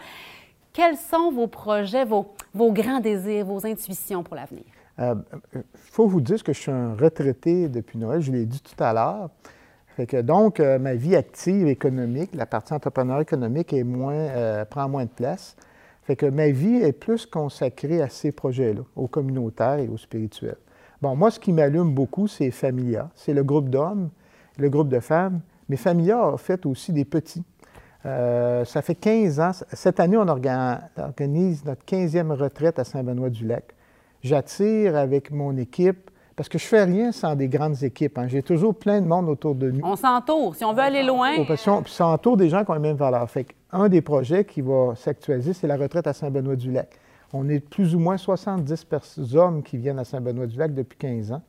Quels 0.72 0.96
sont 0.96 1.30
vos 1.30 1.46
projets, 1.46 2.06
vos, 2.06 2.26
grands 2.72 3.00
désirs, 3.00 3.44
vos 3.44 3.66
intuitions 3.66 4.22
pour 4.22 4.34
l'avenir? 4.34 4.64
Il 4.98 5.62
faut 5.74 6.06
vous 6.06 6.22
dire 6.22 6.42
que 6.42 6.54
je 6.54 6.60
suis 6.60 6.72
un 6.72 6.94
retraité 6.94 7.68
depuis 7.68 7.98
Noël, 7.98 8.22
je 8.22 8.32
l'ai 8.32 8.46
dit 8.46 8.62
tout 8.62 8.82
à 8.82 8.94
l'heure. 8.94 9.28
Donc, 10.24 10.58
euh, 10.58 10.78
ma 10.78 10.94
vie 10.94 11.16
active 11.16 11.68
économique, 11.68 12.30
la 12.34 12.46
partie 12.46 12.72
entrepreneur 12.72 13.20
économique 13.20 13.74
euh, 13.74 14.64
prend 14.64 14.88
moins 14.88 15.04
de 15.04 15.10
place. 15.10 15.54
Fait 16.08 16.16
que 16.16 16.24
ma 16.24 16.48
vie 16.48 16.76
est 16.76 16.94
plus 16.94 17.26
consacrée 17.26 18.00
à 18.00 18.08
ces 18.08 18.32
projets-là, 18.32 18.80
au 18.96 19.08
communautaire 19.08 19.78
et 19.78 19.88
au 19.88 19.98
spirituel. 19.98 20.56
Bon, 21.02 21.14
moi, 21.14 21.30
ce 21.30 21.38
qui 21.38 21.52
m'allume 21.52 21.92
beaucoup, 21.92 22.26
c'est 22.26 22.50
Familia. 22.50 23.10
C'est 23.14 23.34
le 23.34 23.44
groupe 23.44 23.68
d'hommes, 23.68 24.08
le 24.56 24.70
groupe 24.70 24.88
de 24.88 25.00
femmes. 25.00 25.42
Mais 25.68 25.76
Familia 25.76 26.28
a 26.28 26.38
fait 26.38 26.64
aussi 26.64 26.94
des 26.94 27.04
petits. 27.04 27.44
Euh, 28.06 28.64
ça 28.64 28.80
fait 28.80 28.94
15 28.94 29.38
ans. 29.38 29.50
Cette 29.74 30.00
année, 30.00 30.16
on 30.16 30.24
orga- 30.24 30.80
organise 30.96 31.62
notre 31.66 31.84
15e 31.84 32.32
retraite 32.32 32.78
à 32.78 32.84
Saint-Benoît-du-Lac. 32.84 33.74
J'attire 34.22 34.96
avec 34.96 35.30
mon 35.30 35.58
équipe, 35.58 36.10
parce 36.38 36.48
que 36.48 36.56
je 36.56 36.64
fais 36.64 36.84
rien 36.84 37.10
sans 37.10 37.34
des 37.34 37.48
grandes 37.48 37.82
équipes. 37.82 38.16
hein. 38.16 38.28
J'ai 38.28 38.42
toujours 38.44 38.72
plein 38.74 39.00
de 39.00 39.06
monde 39.08 39.28
autour 39.28 39.56
de 39.56 39.72
nous. 39.72 39.80
On 39.84 39.96
s'entoure. 39.96 40.54
Si 40.54 40.64
on 40.64 40.72
veut 40.72 40.82
aller 40.82 41.02
loin, 41.02 41.36
Au 41.36 41.44
passion, 41.44 41.82
puis 41.82 41.92
ça 41.92 42.06
entoure 42.06 42.36
des 42.36 42.48
gens 42.48 42.64
qui 42.64 42.70
ont 42.70 42.74
les 42.74 42.80
mêmes 42.80 42.96
valeurs. 42.96 43.28
Fait 43.28 43.44
un 43.72 43.88
des 43.88 44.00
projets 44.00 44.44
qui 44.44 44.60
va 44.60 44.94
s'actualiser, 44.94 45.52
c'est 45.52 45.66
la 45.66 45.76
retraite 45.76 46.06
à 46.06 46.12
Saint-Benoît-du-Lac. 46.12 46.88
On 47.32 47.48
est 47.48 47.58
plus 47.58 47.94
ou 47.96 47.98
moins 47.98 48.16
70 48.16 48.84
pers- 48.84 49.02
hommes 49.34 49.62
qui 49.64 49.76
viennent 49.78 49.98
à 49.98 50.04
Saint-Benoît-du-Lac 50.04 50.72
depuis 50.72 50.96
15 50.96 51.32
ans, 51.32 51.42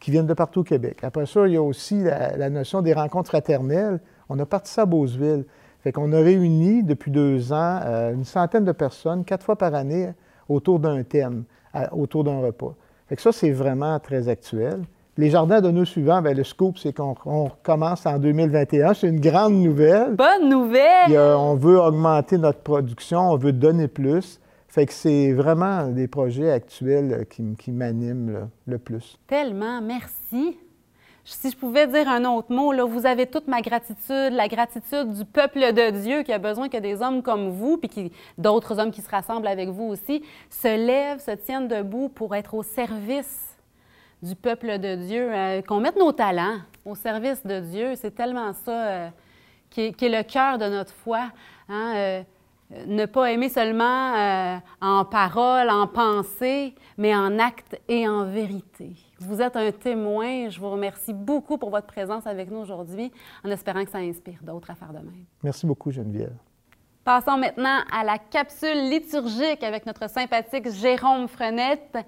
qui 0.00 0.10
viennent 0.10 0.26
de 0.26 0.34
partout 0.34 0.60
au 0.60 0.64
Québec. 0.64 0.98
Après 1.04 1.26
ça, 1.26 1.46
il 1.46 1.52
y 1.54 1.56
a 1.56 1.62
aussi 1.62 2.02
la, 2.02 2.36
la 2.36 2.50
notion 2.50 2.82
des 2.82 2.92
rencontres 2.92 3.28
fraternelles. 3.30 4.00
On 4.28 4.38
a 4.40 4.44
parti 4.46 4.72
ça 4.72 4.82
à 4.82 4.86
Beauceville. 4.86 5.44
Fait 5.80 5.92
qu'on 5.92 6.12
a 6.12 6.18
réuni 6.18 6.82
depuis 6.82 7.10
deux 7.10 7.52
ans 7.52 7.78
euh, 7.84 8.12
une 8.12 8.24
centaine 8.24 8.64
de 8.64 8.72
personnes, 8.72 9.24
quatre 9.24 9.44
fois 9.44 9.56
par 9.56 9.74
année, 9.74 10.08
autour 10.48 10.80
d'un 10.80 11.02
thème, 11.04 11.44
à- 11.72 11.94
autour 11.94 12.24
d'un 12.24 12.40
repas. 12.40 12.74
Fait 13.14 13.16
que 13.18 13.22
ça, 13.22 13.30
c'est 13.30 13.52
vraiment 13.52 14.00
très 14.00 14.28
actuel. 14.28 14.80
Les 15.16 15.30
jardins 15.30 15.60
de 15.60 15.70
nos 15.70 15.84
suivants, 15.84 16.20
bien, 16.20 16.34
le 16.34 16.42
scoop, 16.42 16.78
c'est 16.78 16.92
qu'on 16.92 17.14
on 17.26 17.44
recommence 17.44 18.04
en 18.06 18.18
2021. 18.18 18.92
C'est 18.92 19.06
une 19.06 19.20
grande 19.20 19.54
nouvelle. 19.54 20.16
bonne 20.16 20.48
nouvelle! 20.48 21.16
On 21.16 21.54
veut 21.54 21.78
augmenter 21.78 22.38
notre 22.38 22.58
production, 22.58 23.20
on 23.30 23.36
veut 23.36 23.52
donner 23.52 23.86
plus. 23.86 24.40
Fait 24.66 24.84
que 24.86 24.92
c'est 24.92 25.32
vraiment 25.32 25.86
des 25.86 26.08
projets 26.08 26.50
actuels 26.50 27.12
euh, 27.12 27.24
qui, 27.24 27.44
qui 27.56 27.70
m'animent 27.70 28.32
le, 28.32 28.40
le 28.66 28.78
plus. 28.78 29.16
Tellement, 29.28 29.80
merci. 29.80 30.58
Si 31.26 31.50
je 31.50 31.56
pouvais 31.56 31.86
dire 31.86 32.06
un 32.06 32.26
autre 32.26 32.52
mot, 32.52 32.70
là, 32.70 32.84
vous 32.84 33.06
avez 33.06 33.26
toute 33.26 33.48
ma 33.48 33.62
gratitude, 33.62 34.32
la 34.32 34.46
gratitude 34.46 35.10
du 35.12 35.24
peuple 35.24 35.72
de 35.72 35.90
Dieu 35.90 36.22
qui 36.22 36.32
a 36.34 36.38
besoin 36.38 36.68
que 36.68 36.76
des 36.76 37.00
hommes 37.00 37.22
comme 37.22 37.48
vous, 37.48 37.78
puis 37.78 38.12
d'autres 38.36 38.78
hommes 38.78 38.90
qui 38.90 39.00
se 39.00 39.08
rassemblent 39.08 39.46
avec 39.46 39.70
vous 39.70 39.84
aussi, 39.84 40.22
se 40.50 40.68
lèvent, 40.68 41.20
se 41.20 41.30
tiennent 41.30 41.66
debout 41.66 42.10
pour 42.10 42.34
être 42.34 42.52
au 42.52 42.62
service 42.62 43.56
du 44.22 44.36
peuple 44.36 44.78
de 44.78 44.96
Dieu, 44.96 45.32
euh, 45.32 45.62
qu'on 45.62 45.80
mette 45.80 45.96
nos 45.96 46.12
talents 46.12 46.58
au 46.84 46.94
service 46.94 47.44
de 47.44 47.60
Dieu. 47.60 47.94
C'est 47.94 48.14
tellement 48.14 48.52
ça 48.52 48.86
euh, 48.86 49.08
qui, 49.70 49.82
est, 49.82 50.02
le 50.02 50.22
cœur 50.24 50.58
de 50.58 50.66
notre 50.66 50.92
foi. 50.92 51.30
hein, 51.70 51.92
euh, 51.96 52.22
ne 52.86 53.06
pas 53.06 53.30
aimer 53.30 53.50
seulement 53.50 54.60
en 54.80 55.04
parole, 55.04 55.70
en 55.70 55.86
pensée, 55.86 56.74
mais 56.98 57.14
en 57.14 57.38
acte 57.38 57.78
et 57.88 58.08
en 58.08 58.24
vérité. 58.24 58.96
Vous 59.26 59.40
êtes 59.40 59.56
un 59.56 59.72
témoin. 59.72 60.50
Je 60.50 60.60
vous 60.60 60.70
remercie 60.70 61.12
beaucoup 61.12 61.56
pour 61.56 61.70
votre 61.70 61.86
présence 61.86 62.26
avec 62.26 62.50
nous 62.50 62.58
aujourd'hui, 62.58 63.10
en 63.44 63.50
espérant 63.50 63.84
que 63.84 63.90
ça 63.90 63.98
inspire 63.98 64.38
d'autres 64.42 64.70
à 64.70 64.74
faire 64.74 64.92
de 64.92 64.98
même. 64.98 65.24
Merci 65.42 65.66
beaucoup, 65.66 65.90
Geneviève. 65.90 66.34
Passons 67.04 67.38
maintenant 67.38 67.80
à 67.92 68.04
la 68.04 68.18
capsule 68.18 68.90
liturgique 68.90 69.62
avec 69.62 69.86
notre 69.86 70.08
sympathique 70.08 70.70
Jérôme 70.70 71.28
Frenette 71.28 71.98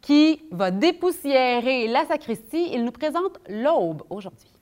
qui 0.00 0.42
va 0.50 0.70
dépoussiérer 0.70 1.88
la 1.88 2.04
sacristie. 2.04 2.70
Il 2.72 2.84
nous 2.84 2.92
présente 2.92 3.38
l'aube 3.48 4.02
aujourd'hui. 4.10 4.52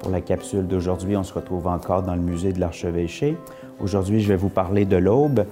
Pour 0.00 0.10
la 0.10 0.20
capsule 0.20 0.66
d'aujourd'hui, 0.66 1.16
on 1.16 1.22
se 1.22 1.32
retrouve 1.32 1.66
encore 1.66 2.02
dans 2.02 2.14
le 2.14 2.20
musée 2.20 2.52
de 2.52 2.60
l'archevêché. 2.60 3.36
Aujourd'hui, 3.80 4.20
je 4.20 4.28
vais 4.28 4.36
vous 4.36 4.48
parler 4.48 4.84
de 4.84 4.96
l'aube. 4.96 5.46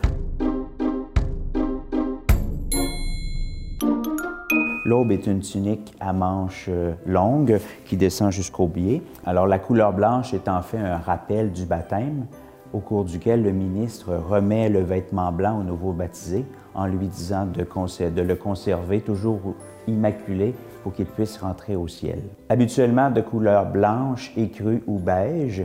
L'aube 4.85 5.12
est 5.12 5.27
une 5.27 5.40
tunique 5.40 5.94
à 5.99 6.12
manches 6.12 6.66
euh, 6.68 6.92
longues 7.07 7.59
qui 7.87 7.97
descend 7.97 8.31
jusqu'au 8.31 8.68
pied. 8.68 9.03
Alors 9.25 9.47
la 9.47 9.59
couleur 9.59 9.94
blanche 9.94 10.35
est 10.35 10.47
en 10.47 10.61
fait 10.61 10.79
un 10.79 10.99
rappel 10.99 11.53
du 11.53 11.64
baptême 11.64 12.27
au 12.75 12.81
cours 12.81 13.05
duquel 13.05 13.42
le 13.42 13.53
ministre 13.53 14.14
remet 14.14 14.68
le 14.68 14.81
vêtement 14.81 15.33
blanc 15.33 15.61
au 15.61 15.62
nouveau 15.62 15.92
baptisé 15.92 16.44
en 16.75 16.87
lui 16.87 17.07
disant 17.07 17.47
de, 17.47 17.62
de 18.11 18.23
le 18.23 18.35
conserver 18.35 19.01
toujours 19.01 19.55
immaculé 19.87 20.55
pour 20.83 20.92
qu'il 20.92 21.07
puisse 21.07 21.38
rentrer 21.38 21.77
au 21.77 21.88
ciel. 21.88 22.18
Habituellement 22.51 23.11
de 23.11 23.23
couleur 23.23 23.64
blanche, 23.64 24.33
écrue 24.37 24.83
ou 24.87 24.99
beige, 24.99 25.64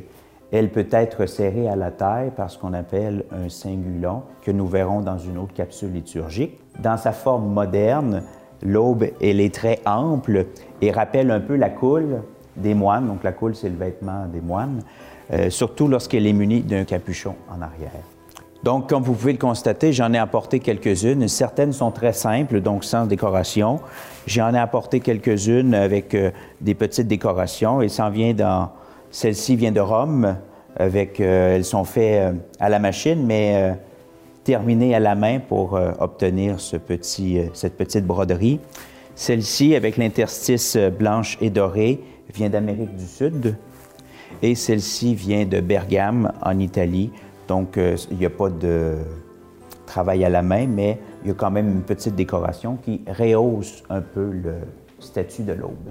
elle 0.51 0.71
peut 0.71 0.87
être 0.91 1.25
serrée 1.25 1.67
à 1.67 1.75
la 1.75 1.91
taille 1.91 2.31
par 2.31 2.49
ce 2.49 2.57
qu'on 2.57 2.73
appelle 2.73 3.25
un 3.31 3.49
cingulon, 3.49 4.23
que 4.41 4.51
nous 4.51 4.65
verrons 4.65 5.01
dans 5.01 5.17
une 5.17 5.37
autre 5.37 5.53
capsule 5.53 5.91
liturgique. 5.91 6.59
Dans 6.79 6.97
sa 6.97 7.11
forme 7.11 7.51
moderne, 7.51 8.23
l'aube, 8.61 9.05
elle 9.21 9.39
est 9.39 9.53
très 9.53 9.79
ample 9.85 10.45
et 10.81 10.91
rappelle 10.91 11.31
un 11.31 11.39
peu 11.39 11.55
la 11.55 11.69
coule 11.69 12.21
des 12.55 12.73
moines. 12.73 13.07
Donc 13.07 13.23
la 13.23 13.31
coule, 13.31 13.55
c'est 13.55 13.69
le 13.69 13.77
vêtement 13.77 14.25
des 14.31 14.41
moines, 14.41 14.81
euh, 15.33 15.49
surtout 15.49 15.87
lorsqu'elle 15.87 16.27
est 16.27 16.33
munie 16.33 16.61
d'un 16.61 16.83
capuchon 16.83 17.35
en 17.49 17.61
arrière. 17.61 17.91
Donc, 18.63 18.89
comme 18.89 19.03
vous 19.03 19.13
pouvez 19.13 19.31
le 19.31 19.37
constater, 19.37 19.93
j'en 19.93 20.11
ai 20.11 20.17
apporté 20.17 20.59
quelques-unes. 20.59 21.25
Certaines 21.29 21.71
sont 21.71 21.91
très 21.91 22.11
simples, 22.11 22.59
donc 22.59 22.83
sans 22.83 23.05
décoration. 23.05 23.79
J'en 24.27 24.53
ai 24.53 24.59
apporté 24.59 24.99
quelques-unes 24.99 25.73
avec 25.73 26.13
euh, 26.13 26.31
des 26.59 26.75
petites 26.75 27.07
décorations 27.07 27.81
et 27.81 27.87
ça 27.87 28.09
vient 28.09 28.33
dans... 28.33 28.71
Celle-ci 29.11 29.55
vient 29.55 29.71
de 29.71 29.79
Rome, 29.79 30.35
avec... 30.77 31.21
Euh, 31.21 31.55
elles 31.55 31.63
sont 31.63 31.85
faites 31.85 32.35
à 32.59 32.67
la 32.67 32.79
machine, 32.79 33.25
mais 33.25 33.75
terminées 34.43 34.95
à 34.95 34.99
la 34.99 35.15
main 35.15 35.39
pour 35.39 35.79
obtenir 35.99 36.59
ce 36.59 36.77
petit, 36.77 37.39
cette 37.53 37.77
petite 37.77 38.05
broderie. 38.05 38.59
Celle-ci, 39.15 39.75
avec 39.75 39.97
l'interstice 39.97 40.77
blanche 40.77 41.37
et 41.41 41.49
dorée, 41.49 42.01
vient 42.33 42.49
d'Amérique 42.49 42.95
du 42.95 43.05
Sud 43.05 43.55
et 44.41 44.55
celle-ci 44.55 45.15
vient 45.15 45.45
de 45.45 45.59
Bergame, 45.59 46.31
en 46.41 46.57
Italie. 46.59 47.11
Donc, 47.47 47.77
euh, 47.77 47.95
il 48.11 48.17
n'y 48.17 48.25
a 48.25 48.29
pas 48.29 48.49
de 48.49 48.95
travail 49.85 50.23
à 50.23 50.29
la 50.29 50.41
main, 50.41 50.67
mais 50.67 50.99
il 51.23 51.29
y 51.29 51.31
a 51.31 51.33
quand 51.33 51.51
même 51.51 51.67
une 51.67 51.81
petite 51.81 52.15
décoration 52.15 52.77
qui 52.77 53.01
rehausse 53.07 53.83
un 53.89 54.01
peu 54.01 54.29
le 54.31 54.55
statut 54.99 55.43
de 55.43 55.53
l'aube. 55.53 55.89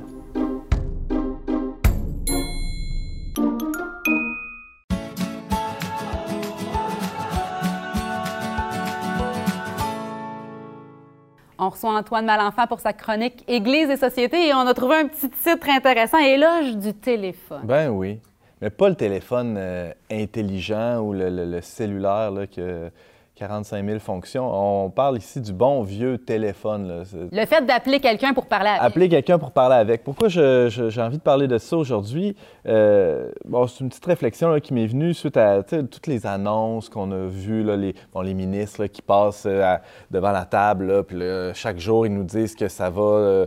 Antoine 11.87 12.27
Malenfant 12.27 12.67
pour 12.67 12.81
sa 12.81 12.93
chronique 12.93 13.45
Église 13.47 13.89
et 13.91 13.97
société 13.97 14.49
et 14.49 14.55
on 14.55 14.67
a 14.67 14.75
trouvé 14.75 14.97
un 14.97 15.07
petit 15.07 15.31
titre 15.31 15.69
intéressant, 15.71 16.19
Éloge 16.19 16.77
du 16.77 16.93
téléphone. 16.95 17.61
Ben 17.65 17.89
oui. 17.91 18.21
Mais 18.61 18.71
pas 18.71 18.89
le 18.89 18.97
téléphone 18.97 19.55
euh, 19.57 19.93
intelligent 20.11 20.99
ou 20.99 21.13
le, 21.13 21.61
cellulaire 21.61 22.33
là, 22.33 22.47
que 22.47 22.91
45 23.39 23.87
000 23.87 23.99
fonctions. 24.01 24.51
On 24.53 24.91
parle 24.91 25.17
ici 25.17 25.41
du 25.41 25.53
bon 25.53 25.83
vieux 25.83 26.19
téléphone. 26.19 27.05
Le 27.31 27.47
fait 27.47 27.65
d'appeler 27.65 28.01
quelqu'un 28.01 28.35
pour 28.35 28.47
parler 28.47 28.71
avec. 28.71 28.83
Appeler 28.83 29.09
quelqu'un 29.09 29.39
pour 29.39 29.53
parler 29.53 29.77
avec. 29.77 30.03
Pourquoi 30.03 30.29
j'ai 30.29 31.01
envie 31.01 31.19
de 31.19 31.23
parler 31.23 31.47
de 31.47 31.57
ça 31.59 31.77
aujourd'hui? 31.77 32.35
Euh, 32.67 33.31
bon, 33.45 33.69
c'est 33.69 33.85
une 33.85 33.91
petite 33.91 34.07
réflexion 34.07 34.59
qui 34.59 34.75
m'est 34.75 34.87
venue 34.87 35.15
suite 35.15 35.37
à 35.37 35.63
toutes 35.63 36.09
les 36.09 36.27
annonces 36.27 36.89
qu'on 36.89 37.13
a 37.13 37.27
vues, 37.27 37.63
là, 37.63 37.77
les, 37.77 37.95
bon, 38.13 38.23
les 38.23 38.35
ministres 38.35 38.87
qui 38.87 39.03
passent 39.03 39.47
euh, 39.47 39.77
devant 40.11 40.33
la 40.33 40.45
table, 40.45 41.05
puis 41.05 41.19
chaque 41.55 41.79
jour, 41.79 42.07
ils 42.07 42.13
nous 42.13 42.25
disent 42.25 42.57
que 42.57 42.67
ça 42.67 42.91
va 42.91 43.03
euh, 43.03 43.47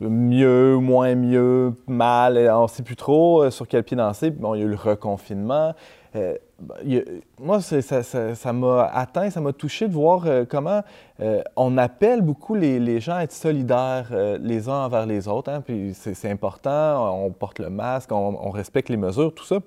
mieux, 0.00 0.76
moins 0.78 1.14
mieux, 1.14 1.74
mal, 1.86 2.36
on 2.52 2.64
ne 2.64 2.68
sait 2.68 2.82
plus 2.82 2.96
trop 2.96 3.48
sur 3.50 3.68
quel 3.68 3.84
pied 3.84 3.96
danser. 3.96 4.30
Bon, 4.30 4.54
il 4.54 4.60
y 4.60 4.62
a 4.62 4.66
eu 4.66 4.70
le 4.70 4.76
reconfinement. 4.76 5.74
Moi, 7.38 7.60
ça 7.60 8.52
m'a 8.52 8.84
atteint, 8.86 9.30
ça 9.30 9.40
m'a 9.40 9.52
touché 9.52 9.86
de 9.86 9.92
voir 9.92 10.26
euh, 10.26 10.44
comment 10.48 10.82
euh, 11.20 11.42
on 11.54 11.78
appelle 11.78 12.20
beaucoup 12.20 12.54
les, 12.56 13.00
gens 13.00 13.14
à 13.14 13.22
être 13.22 13.32
solidaires 13.32 14.08
euh, 14.10 14.38
les 14.40 14.68
uns 14.68 14.84
envers 14.84 15.06
les 15.06 15.28
autres. 15.28 15.50
Hein, 15.50 15.60
puis 15.60 15.92
c'est 15.94 16.30
important, 16.30 17.24
on 17.24 17.30
porte 17.30 17.60
le 17.60 17.70
masque, 17.70 18.10
on, 18.12 18.50
respecte 18.50 18.88
les 18.88 18.96
mesures, 18.96 19.32
tout 19.34 19.44
ça. 19.44 19.58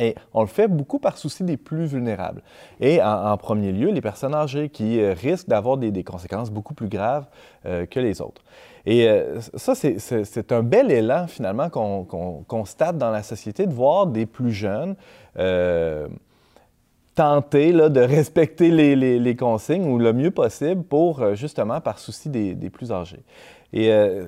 Et 0.00 0.14
on 0.32 0.42
le 0.42 0.46
fait 0.46 0.68
beaucoup 0.68 1.00
par 1.00 1.18
souci 1.18 1.42
des 1.42 1.56
plus 1.56 1.86
vulnérables. 1.86 2.42
Et 2.80 3.02
en, 3.02 3.36
premier 3.36 3.72
lieu, 3.72 3.90
les 3.90 4.00
personnes 4.00 4.34
âgées 4.34 4.68
qui 4.68 5.04
risquent 5.04 5.48
d'avoir 5.48 5.76
des, 5.76 6.04
conséquences 6.04 6.52
beaucoup 6.52 6.72
plus 6.72 6.88
graves 6.88 7.26
que 7.64 7.98
les 7.98 8.20
autres. 8.20 8.42
Et 8.90 9.06
ça, 9.54 9.74
c'est 9.74 10.50
un 10.50 10.62
bel 10.62 10.90
élan 10.90 11.26
finalement 11.26 11.68
qu'on 11.68 12.42
constate 12.48 12.96
dans 12.96 13.10
la 13.10 13.22
société 13.22 13.66
de 13.66 13.74
voir 13.74 14.06
des 14.06 14.24
plus 14.24 14.50
jeunes 14.50 14.96
euh, 15.38 16.08
tenter 17.14 17.72
là, 17.72 17.88
de 17.88 18.00
respecter 18.00 18.70
les, 18.70 19.36
consignes 19.36 19.90
ou 19.90 19.98
le 19.98 20.12
mieux 20.12 20.30
possible 20.30 20.84
pour, 20.84 21.20
euh, 21.20 21.34
justement, 21.34 21.80
par 21.80 21.98
souci 21.98 22.28
des, 22.28 22.70
plus 22.70 22.92
âgés. 22.92 23.24
Et 23.72 23.92
euh, 23.92 24.26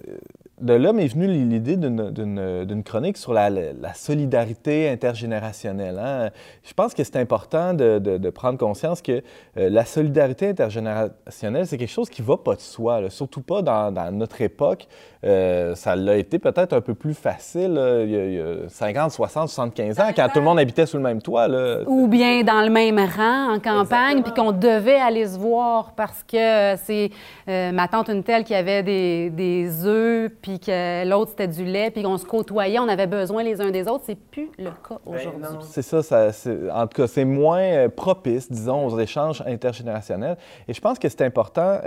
de 0.61 0.75
là 0.75 0.93
m'est 0.93 1.07
venue 1.07 1.27
l'idée 1.27 1.77
d'une 1.77 2.83
chronique 2.85 3.17
sur 3.17 3.33
la, 3.33 3.51
solidarité 3.95 4.89
intergénérationnelle. 4.89 5.99
Hein. 5.99 6.31
Je 6.63 6.73
pense 6.75 6.95
que 6.95 7.03
c'est 7.05 7.17
important 7.17 7.75
de, 7.75 8.31
prendre 8.31 8.59
conscience 8.59 9.03
que 9.03 9.23
la 9.57 9.85
solidarité 9.85 10.49
intergénérationnelle, 10.49 11.67
c'est 11.67 11.79
quelque 11.79 11.89
chose 11.89 12.11
qui 12.11 12.23
ne 12.23 12.27
va 12.27 12.37
pas 12.37 12.55
de 12.55 12.61
soi, 12.61 13.09
surtout 13.11 13.43
pas 13.43 13.63
dans 13.63 14.13
notre 14.13 14.41
époque. 14.41 14.87
Euh, 15.23 15.75
ça 15.75 15.97
l'a 15.97 16.17
été 16.17 16.39
peut-être 16.39 16.73
un 16.73 16.81
peu 16.81 16.95
plus 16.95 17.13
facile 17.13 17.79
il, 18.07 18.11
y 18.11 18.41
a, 18.41 18.69
50, 18.69 19.11
60, 19.11 19.49
75 19.51 20.01
ans, 20.01 20.11
quand 20.17 20.29
tout 20.29 20.39
le 20.39 20.45
monde 20.47 20.59
habitait 20.59 20.87
sous 20.87 20.97
le 20.97 21.03
même 21.03 21.21
toit. 21.21 21.47
Ou 21.87 22.07
bien 22.07 22.43
dans 22.43 22.63
le 22.63 22.71
même 22.71 22.99
rang 22.99 23.55
en 23.55 23.61
campagne, 23.61 24.23
puis 24.23 24.33
qu'on 24.33 24.53
devait 24.53 24.99
aller 24.99 25.27
se 25.27 25.39
voir 25.39 25.93
parce 25.93 26.23
que 26.23 26.77
c'est 26.85 27.11
euh, 27.49 27.71
ma 27.73 27.87
tante 27.87 28.09
une 28.09 28.23
telle 28.23 28.45
qui 28.45 28.55
avait 28.55 28.83
des, 28.83 29.29
des 29.29 29.87
œufs, 29.87 30.33
puis 30.41 30.59
que 30.59 31.07
l'autre 31.07 31.33
c'était 31.33 31.49
du 31.49 31.65
lait, 31.65 31.91
puis 31.91 32.03
qu'on 32.03 32.17
se 32.17 32.25
côtoyait, 32.25 32.79
on 32.79 32.89
avait 32.89 33.07
besoin 33.07 33.43
les 33.43 33.61
uns 33.61 33.71
des 33.71 33.87
autres. 33.89 34.05
C'est 34.07 34.19
plus 34.19 34.51
le 34.59 34.71
cas 34.71 34.99
ben 35.05 35.17
aujourd'hui. 35.17 35.69
c'est 35.71 35.83
ça, 35.83 36.03
ça 36.03 36.31
en 36.73 36.87
tout 36.87 37.03
cas, 37.03 37.07
c'est 37.07 37.27
moins 37.27 37.61
euh, 37.61 37.89
propice, 37.89 38.51
disons, 38.51 38.87
aux 38.87 38.99
échanges 38.99 39.43
intergénérationnels. 39.47 40.39
Et 40.67 40.73
je 40.73 40.81
pense 40.81 40.99
que 40.99 41.09
c'est 41.09 41.23
important 41.23 41.79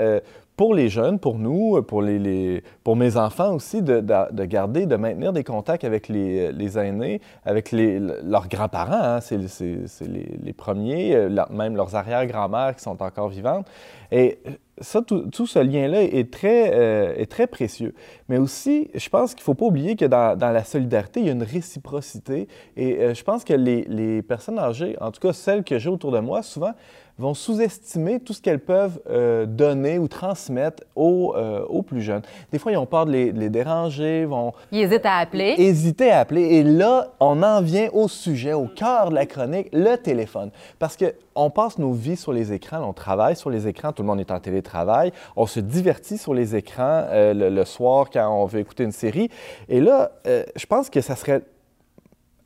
pour 0.56 0.76
les 0.76 0.90
jeunes, 0.90 1.20
pour 1.20 1.40
nous, 1.40 1.82
pour, 1.82 2.04
mes 2.04 3.18
enfants 3.18 3.56
aussi, 3.56 3.82
de, 3.82 4.02
de, 4.02 4.46
garder, 4.46 4.86
de 4.86 4.96
maintenir 4.96 5.34
des 5.34 5.44
contacts 5.44 5.84
avec 5.84 6.08
les, 6.08 6.78
aînés, 6.78 7.22
avec 7.46 7.72
leurs 7.72 8.48
grands-parents. 8.48 9.18
Hein, 9.18 9.20
c'est 9.22 9.38
les, 9.38 10.54
premiers, 10.54 11.16
euh, 11.16 11.46
même 11.50 11.76
leurs 11.76 11.96
arrière-grand-mères 11.96 12.76
qui 12.76 12.84
sont 12.84 13.02
encore 13.02 13.30
vivantes. 13.30 13.68
Et 14.12 14.38
ça, 14.80 15.02
tout, 15.02 15.48
ce 15.48 15.60
lien-là 15.60 16.04
est 16.04 16.32
très, 16.32 16.72
euh, 16.76 17.16
est 17.16 17.30
très 17.30 17.48
précieux. 17.48 17.96
Mais 18.30 18.38
aussi, 18.38 18.92
je 18.94 19.10
pense 19.10 19.34
qu'il 19.34 19.42
ne 19.42 19.46
faut 19.46 19.54
pas 19.56 19.66
oublier 19.66 19.96
que 19.96 20.06
dans, 20.06 20.38
la 20.40 20.64
solidarité, 20.64 21.20
il 21.20 21.26
y 21.26 21.30
a 21.30 21.34
une 21.34 21.44
réciprocité. 21.44 22.48
Et 22.78 23.00
euh, 23.00 23.14
je 23.16 23.24
pense 23.24 23.44
que 23.44 23.54
les 23.54 24.22
personnes 24.22 24.60
âgées, 24.60 24.96
en 25.02 25.12
tout 25.12 25.20
cas 25.20 25.34
celles 25.34 25.64
que 25.64 25.80
j'ai 25.80 25.90
autour 25.90 26.12
de 26.12 26.20
moi, 26.20 26.44
souvent, 26.44 26.74
vont 27.20 27.34
sous-estimer 27.34 28.20
tout 28.20 28.34
ce 28.34 28.42
qu'elles 28.42 28.60
peuvent 28.60 29.00
euh, 29.10 29.46
donner 29.46 30.00
ou 30.00 30.08
transmettre 30.08 30.84
aux, 30.96 31.34
euh, 31.36 31.64
aux, 31.66 31.84
plus 31.84 32.02
jeunes. 32.02 32.24
Des 32.52 32.58
fois, 32.58 32.72
ils 32.72 32.78
ont 32.78 32.86
peur 32.86 33.06
de 33.06 33.12
les, 33.12 33.50
déranger, 33.50 34.26
vont... 34.26 34.54
Ils 34.72 34.82
hésitent 34.82 35.06
à 35.06 35.18
appeler. 35.18 35.56
Hésiter 35.58 36.12
à 36.12 36.20
appeler. 36.20 36.42
Et 36.42 36.64
là, 36.64 37.14
on 37.20 37.44
en 37.44 37.62
vient 37.62 37.90
au 37.94 38.08
sujet, 38.08 38.54
au 38.54 38.66
cœur 38.66 39.10
de 39.10 39.16
la 39.16 39.26
chronique, 39.26 39.70
le 39.74 39.96
téléphone. 39.96 40.50
Parce 40.80 40.98
qu'on 40.98 41.50
passe 41.50 41.78
nos 41.78 41.92
vies 41.92 42.18
sur 42.18 42.34
les 42.34 42.52
écrans, 42.52 42.82
on 42.82 42.94
travaille 42.94 43.36
sur 43.36 43.50
les 43.50 43.68
écrans, 43.68 43.92
tout 43.92 44.02
le 44.02 44.08
monde 44.08 44.20
est 44.20 44.32
en 44.32 44.40
télétravail, 44.40 45.12
on 45.36 45.46
se 45.46 45.60
divertit 45.60 46.18
sur 46.18 46.34
les 46.34 46.56
écrans 46.56 47.06
euh, 47.10 47.34
le, 47.34 47.66
soir 47.66 48.08
quand 48.12 48.28
on 48.30 48.46
veut 48.46 48.60
écouter 48.60 48.84
une 48.84 48.92
série. 48.92 49.30
Et 49.70 49.80
là, 49.80 50.12
je 50.26 50.66
pense 50.66 50.90
que 50.90 51.00
ça 51.00 51.16
serait 51.16 51.44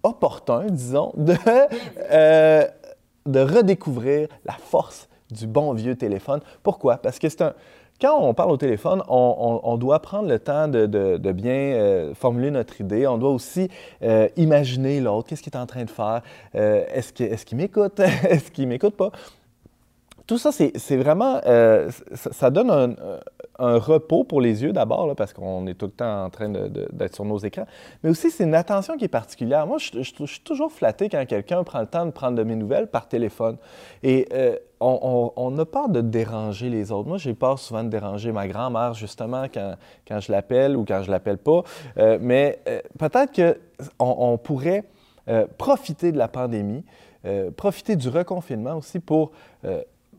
opportun, 0.03 0.65
disons, 0.69 1.11
de 1.15 1.33
de 3.27 3.39
redécouvrir 3.39 4.27
la 4.45 4.53
force 4.53 5.07
du 5.29 5.45
bon 5.45 5.73
vieux 5.73 5.95
téléphone. 5.95 6.39
Pourquoi? 6.63 6.97
Parce 6.97 7.19
que 7.19 7.29
c'est 7.29 7.41
un, 7.41 7.53
quand 7.99 8.19
on 8.21 8.33
parle 8.35 8.51
au 8.51 8.57
téléphone, 8.57 9.01
on, 9.07 9.77
doit 9.77 9.99
prendre 10.01 10.29
le 10.29 10.37
temps 10.37 10.67
de, 10.67 11.31
bien 11.31 11.51
euh, 11.51 12.13
formuler 12.13 12.51
notre 12.51 12.79
idée. 12.79 13.07
On 13.07 13.17
doit 13.17 13.31
aussi 13.31 13.69
euh, 14.03 14.27
imaginer 14.37 15.01
l'autre, 15.01 15.27
qu'est-ce 15.27 15.41
qu'il 15.41 15.53
est 15.53 15.57
en 15.57 15.65
train 15.65 15.83
de 15.83 15.89
faire, 15.89 16.21
Euh, 16.55 16.85
est-ce 16.93 17.45
qu'il 17.45 17.57
m'écoute, 17.57 17.99
est-ce 18.29 18.51
qu'il 18.51 18.67
m'écoute 18.67 18.95
pas? 18.95 19.11
Tout 20.27 20.37
ça, 20.37 20.51
c'est 20.51 20.97
vraiment, 20.97 21.39
euh, 21.45 21.89
ça, 22.13 22.49
donne 22.49 22.69
un, 22.69 23.77
repos 23.77 24.25
pour 24.25 24.41
les 24.41 24.61
yeux 24.61 24.73
d'abord, 24.73 25.15
parce 25.15 25.31
qu'on 25.31 25.65
est 25.67 25.73
tout 25.73 25.85
le 25.85 25.91
temps 25.93 26.25
en 26.25 26.29
train 26.29 26.49
d'être 26.49 27.15
sur 27.15 27.23
nos 27.23 27.37
écrans, 27.37 27.65
mais 28.03 28.09
aussi 28.09 28.29
c'est 28.29 28.43
une 28.43 28.53
attention 28.53 28.97
qui 28.97 29.05
est 29.05 29.07
particulière. 29.07 29.65
Moi, 29.65 29.77
je, 29.77 30.01
suis 30.01 30.41
toujours 30.41 30.69
flatté 30.73 31.07
quand 31.07 31.25
quelqu'un 31.25 31.63
prend 31.63 31.79
le 31.79 31.87
temps 31.87 32.05
de 32.05 32.11
prendre 32.11 32.35
de 32.35 32.43
mes 32.43 32.57
nouvelles 32.57 32.87
par 32.87 33.07
téléphone. 33.07 33.55
Et 34.03 34.27
euh, 34.33 34.57
on, 34.81 35.31
on- 35.37 35.53
on 35.53 35.57
a 35.59 35.65
peur 35.65 35.87
de 35.87 36.01
déranger 36.01 36.69
les 36.69 36.91
autres. 36.91 37.07
Moi, 37.07 37.17
j'ai 37.17 37.33
peur 37.33 37.57
souvent 37.57 37.85
de 37.85 37.89
déranger 37.89 38.33
ma 38.33 38.49
grand-mère, 38.49 38.95
justement, 38.95 39.45
quand, 39.51 39.75
quand 40.05 40.19
je 40.19 40.33
l'appelle 40.33 40.75
ou 40.75 40.83
quand 40.83 41.03
je 41.03 41.09
l'appelle 41.09 41.37
pas. 41.37 41.63
Euh, 41.97 42.17
mais 42.19 42.59
peut-être 42.99 43.33
qu'on 43.33 43.55
on 44.19 44.37
pourrait 44.37 44.83
profiter 45.57 46.11
de 46.11 46.17
la 46.17 46.27
pandémie, 46.27 46.83
profiter 47.55 47.95
du 47.95 48.09
reconfinement 48.09 48.75
aussi 48.75 48.99
pour 48.99 49.31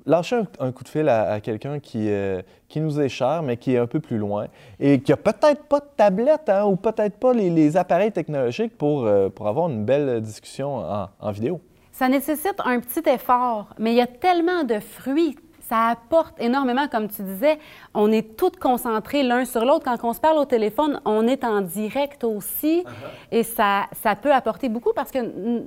lâcher 0.08 0.40
un, 0.58 0.72
coup 0.72 0.82
de 0.82 0.88
fil 0.88 1.08
à, 1.08 1.40
quelqu'un 1.40 1.78
qui, 1.78 2.10
euh, 2.10 2.42
qui 2.68 2.80
nous 2.80 3.00
est 3.00 3.08
cher, 3.08 3.42
mais 3.42 3.56
qui 3.56 3.74
est 3.74 3.78
un 3.78 3.86
peu 3.86 4.00
plus 4.00 4.18
loin 4.18 4.46
et 4.80 5.00
qui 5.00 5.12
a 5.12 5.16
peut-être 5.16 5.64
pas 5.64 5.80
de 5.80 5.88
tablette 5.96 6.48
hein, 6.48 6.64
ou 6.64 6.76
peut-être 6.76 7.16
pas 7.18 7.32
les, 7.32 7.76
appareils 7.76 8.12
technologiques 8.12 8.76
pour, 8.76 9.04
euh, 9.04 9.28
pour 9.28 9.46
avoir 9.46 9.68
une 9.68 9.84
belle 9.84 10.20
discussion 10.20 10.82
en 11.20 11.30
vidéo. 11.30 11.60
Ça 11.92 12.08
nécessite 12.08 12.60
un 12.64 12.80
petit 12.80 13.08
effort, 13.10 13.74
mais 13.78 13.92
il 13.92 13.96
y 13.96 14.00
a 14.00 14.06
tellement 14.06 14.64
de 14.64 14.78
fruits. 14.78 15.36
Ça 15.68 15.88
apporte 15.88 16.40
énormément, 16.40 16.88
comme 16.88 17.08
tu 17.08 17.22
disais. 17.22 17.58
On 17.92 18.10
est 18.10 18.36
tous 18.36 18.52
concentrés 18.58 19.22
l'un 19.22 19.44
sur 19.44 19.64
l'autre. 19.66 19.84
Quand 19.84 19.96
on 20.02 20.14
se 20.14 20.20
parle 20.20 20.38
au 20.38 20.46
téléphone, 20.46 21.00
on 21.04 21.26
est 21.26 21.44
en 21.44 21.60
direct 21.60 22.24
aussi. 22.24 22.84
Et 23.30 23.42
ça, 23.42 23.84
ça 24.02 24.16
peut 24.16 24.32
apporter 24.32 24.70
beaucoup 24.70 24.92
parce 24.94 25.10
que 25.10 25.18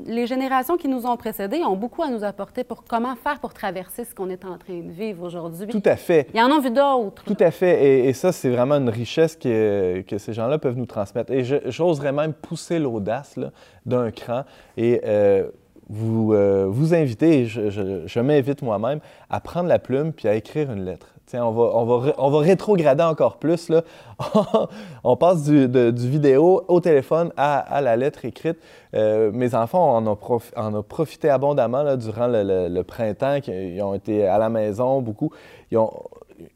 les 0.08 0.26
générations 0.26 0.78
qui 0.78 0.88
nous 0.88 1.06
ont 1.06 1.18
précédés 1.18 1.64
ont 1.64 1.76
beaucoup 1.76 2.02
à 2.02 2.10
nous 2.10 2.24
apporter 2.24 2.64
pour 2.64 2.84
comment 2.84 3.16
faire 3.16 3.40
pour 3.40 3.54
traverser 3.54 4.04
ce 4.04 4.16
qu'on 4.16 4.30
est 4.30 4.44
en 4.44 4.58
train 4.58 4.80
de 4.80 4.92
vivre 4.92 5.24
aujourd'hui. 5.24 5.68
Tout 5.68 5.84
à 5.86 5.96
fait. 5.96 6.28
Ils 6.34 6.42
en 6.42 6.50
ont 6.52 6.62
vu 6.62 6.72
d'autres. 6.72 7.24
Tout 7.24 7.38
à 7.40 7.52
fait. 7.52 7.84
Et, 7.86 8.10
et 8.10 8.14
ça, 8.14 8.32
c'est 8.32 8.50
vraiment 8.50 8.76
une 8.76 8.90
richesse 8.90 9.36
que, 9.36 10.02
que 10.02 10.18
ces 10.18 10.34
gens-là 10.34 10.58
peuvent 10.58 10.78
nous 10.78 10.88
transmettre. 10.88 11.32
Et 11.32 11.44
j'oserais 11.66 12.12
même 12.12 12.34
pousser 12.34 12.80
l'audace 12.80 13.38
d'un 13.86 14.12
cran 14.12 14.44
et 14.78 15.02
euh, 15.06 15.50
vous, 15.92 16.34
euh, 16.34 16.68
vous 16.70 16.94
inviter, 16.94 17.46
je, 17.46 18.20
m'invite 18.20 18.62
moi-même, 18.62 19.00
à 19.30 19.42
prendre 19.42 19.68
la 19.68 19.78
plume 19.78 20.14
puis 20.14 20.28
à 20.28 20.36
écrire 20.36 20.72
une 20.72 20.86
lettre. 20.86 21.08
Tiens, 21.26 21.46
on 21.46 21.52
va, 21.52 21.64
on 21.76 21.86
va, 21.86 22.14
on 22.18 22.30
va 22.30 22.40
rétrograder 22.40 23.04
encore 23.04 23.38
plus. 23.38 23.70
Là. 23.70 23.84
on 25.04 25.16
passe 25.18 25.44
du, 25.44 25.68
vidéo 26.10 26.64
au 26.68 26.80
téléphone 26.80 27.32
à, 27.38 27.82
la 27.82 27.96
lettre 27.96 28.26
écrite. 28.26 28.58
Euh, 28.94 29.32
mes 29.32 29.54
enfants 29.54 29.96
en 29.96 30.08
ont, 30.08 30.84
profité 30.84 31.30
abondamment 31.30 31.96
durant 31.96 32.28
le, 32.28 32.82
printemps. 32.84 33.40
Ils 33.48 33.82
ont 33.82 33.94
été 33.94 34.26
à 34.26 34.38
la 34.38 34.50
maison 34.50 35.02
beaucoup. 35.02 35.32
Ils 35.72 35.78
ont, 35.78 35.92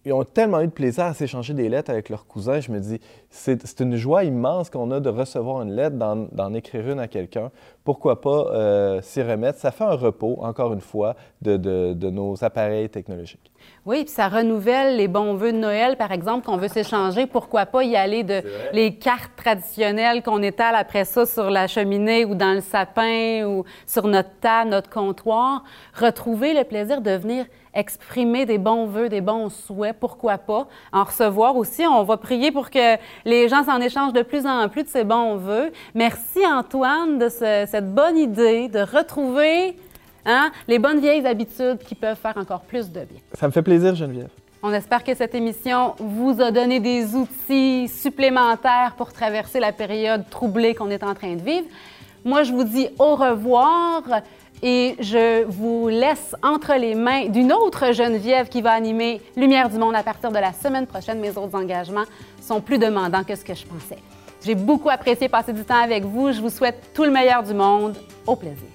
ils 0.04 0.14
ont 0.14 0.24
tellement 0.24 0.62
eu 0.62 0.68
de 0.68 0.72
plaisir 0.72 1.06
à 1.06 1.14
s'échanger 1.14 1.54
des 1.54 1.70
lettres 1.70 1.92
avec 1.92 2.10
leurs 2.10 2.26
cousins. 2.26 2.60
Je 2.60 2.72
me 2.72 2.80
dis, 2.80 3.00
c'est 3.30 3.80
une 3.80 3.96
joie 3.96 4.24
immense 4.24 4.70
qu'on 4.70 4.92
a 4.92 5.00
de 5.00 5.10
recevoir 5.10 5.62
une 5.62 5.74
lettre, 5.74 5.96
d'en 5.98 6.54
écrire 6.54 6.90
une 6.90 7.00
à 7.00 7.08
quelqu'un. 7.08 7.52
Pourquoi 7.86 8.20
pas 8.20 8.48
euh, 8.52 9.02
s'y 9.02 9.22
remettre? 9.24 9.60
Ça 9.60 9.72
fait 9.72 9.84
un 9.86 9.96
repos, 9.96 10.40
encore 10.42 10.74
une 10.74 10.82
fois, 10.82 11.16
de, 11.42 11.56
de- 11.56 11.94
de 11.94 12.10
nos 12.10 12.44
appareils 12.44 12.90
technologiques. 12.90 13.52
Oui, 13.86 14.04
puis 14.04 14.14
ça 14.14 14.28
renouvelle 14.28 14.98
les 14.98 15.08
bons 15.08 15.36
vœux 15.36 15.52
de 15.54 15.58
Noël, 15.58 15.96
par 15.96 16.12
exemple, 16.12 16.46
qu'on 16.46 16.58
veut 16.58 16.68
s'échanger. 16.68 17.26
Pourquoi 17.28 17.66
pas 17.68 17.84
y 17.84 17.96
aller 17.96 18.24
de 18.24 18.42
les 18.74 18.96
cartes 18.96 19.32
traditionnelles 19.36 20.22
qu'on 20.24 20.42
étale 20.42 20.76
après 20.76 21.06
ça 21.06 21.26
sur 21.26 21.50
la 21.50 21.68
cheminée 21.68 22.26
ou 22.26 22.36
dans 22.36 22.54
le 22.54 22.62
sapin 22.62 23.44
ou 23.46 23.64
sur 23.88 24.08
notre 24.08 24.30
table, 24.42 24.72
notre 24.72 24.90
comptoir. 24.90 25.64
Retrouver 26.00 26.54
le 26.54 26.64
plaisir 26.64 27.02
de 27.02 27.12
venir 27.12 27.46
exprimer 27.78 28.46
des 28.46 28.58
bons 28.58 28.86
vœux, 28.86 29.10
des 29.10 29.20
bons 29.20 29.50
souhaits, 29.50 29.98
pourquoi 30.00 30.38
pas. 30.38 30.66
En 30.94 31.04
recevoir 31.04 31.58
aussi, 31.58 31.84
on 31.86 32.04
va 32.04 32.16
prier 32.16 32.50
pour 32.52 32.70
que 32.70 32.96
les 33.26 33.50
gens 33.50 33.64
s'en 33.66 33.82
échangent 33.82 34.14
de 34.14 34.22
plus 34.22 34.46
en 34.48 34.70
plus 34.70 34.84
de 34.84 34.88
ces 34.88 35.04
bons 35.04 35.36
vœux. 35.36 35.72
Merci 35.94 36.40
Antoine 36.48 37.20
de 37.20 37.28
ce- 37.28 37.66
cette 37.76 37.94
bonne 37.94 38.18
idée 38.18 38.70
de 38.70 38.80
retrouver 38.80 39.76
hein, 40.26 40.50
les 40.70 40.80
bonnes 40.80 41.02
vieilles 41.02 41.28
habitudes 41.28 41.80
qui 41.80 41.94
peuvent 41.94 42.18
faire 42.18 42.38
encore 42.38 42.62
plus 42.62 42.90
de 42.90 43.02
bien. 43.02 43.20
Ça 43.34 43.48
me 43.48 43.52
fait 43.52 43.62
plaisir, 43.62 43.94
Geneviève. 43.94 44.30
On 44.64 44.72
espère 44.72 45.04
que 45.04 45.14
cette 45.14 45.36
émission 45.36 45.94
vous 46.00 46.42
a 46.42 46.52
donné 46.52 46.80
des 46.80 47.16
outils 47.16 47.90
supplémentaires 47.90 48.94
pour 48.96 49.12
traverser 49.12 49.60
la 49.60 49.74
période 49.74 50.24
troublée 50.30 50.74
qu'on 50.74 50.90
est 50.90 51.04
en 51.04 51.14
train 51.16 51.36
de 51.36 51.42
vivre. 51.42 51.68
Moi, 52.24 52.44
je 52.44 52.54
vous 52.54 52.64
dis 52.64 52.88
au 52.98 53.16
revoir 53.16 54.04
et 54.64 54.96
je 55.02 55.44
vous 55.44 55.90
laisse 55.90 56.34
entre 56.44 56.76
les 56.76 56.96
mains 56.96 57.26
d'une 57.26 57.52
autre 57.52 57.92
Geneviève 57.92 58.48
qui 58.48 58.62
va 58.62 58.72
animer 58.72 59.22
Lumière 59.36 59.70
du 59.70 59.78
Monde 59.78 59.96
à 59.96 60.04
partir 60.04 60.32
de 60.32 60.40
la 60.40 60.54
semaine 60.54 60.88
prochaine. 60.88 61.20
Mes 61.20 61.32
autres 61.32 61.56
engagements 61.56 62.06
sont 62.42 62.62
plus 62.62 62.78
demandants 62.78 63.26
que 63.26 63.36
ce 63.36 63.44
que 63.44 63.54
je 63.54 63.66
pensais. 63.66 64.00
J'ai 64.46 64.54
beaucoup 64.54 64.92
apprécié 64.92 65.28
passer 65.28 65.54
du 65.54 65.64
temps 65.64 65.82
avec 65.82 66.04
vous. 66.06 66.32
Je 66.32 66.40
vous 66.40 66.52
souhaite 66.52 66.92
tout 66.94 67.04
le 67.04 67.10
meilleur 67.10 67.42
du 67.42 67.56
monde. 67.56 67.98
Au 68.28 68.36
plaisir. 68.36 68.68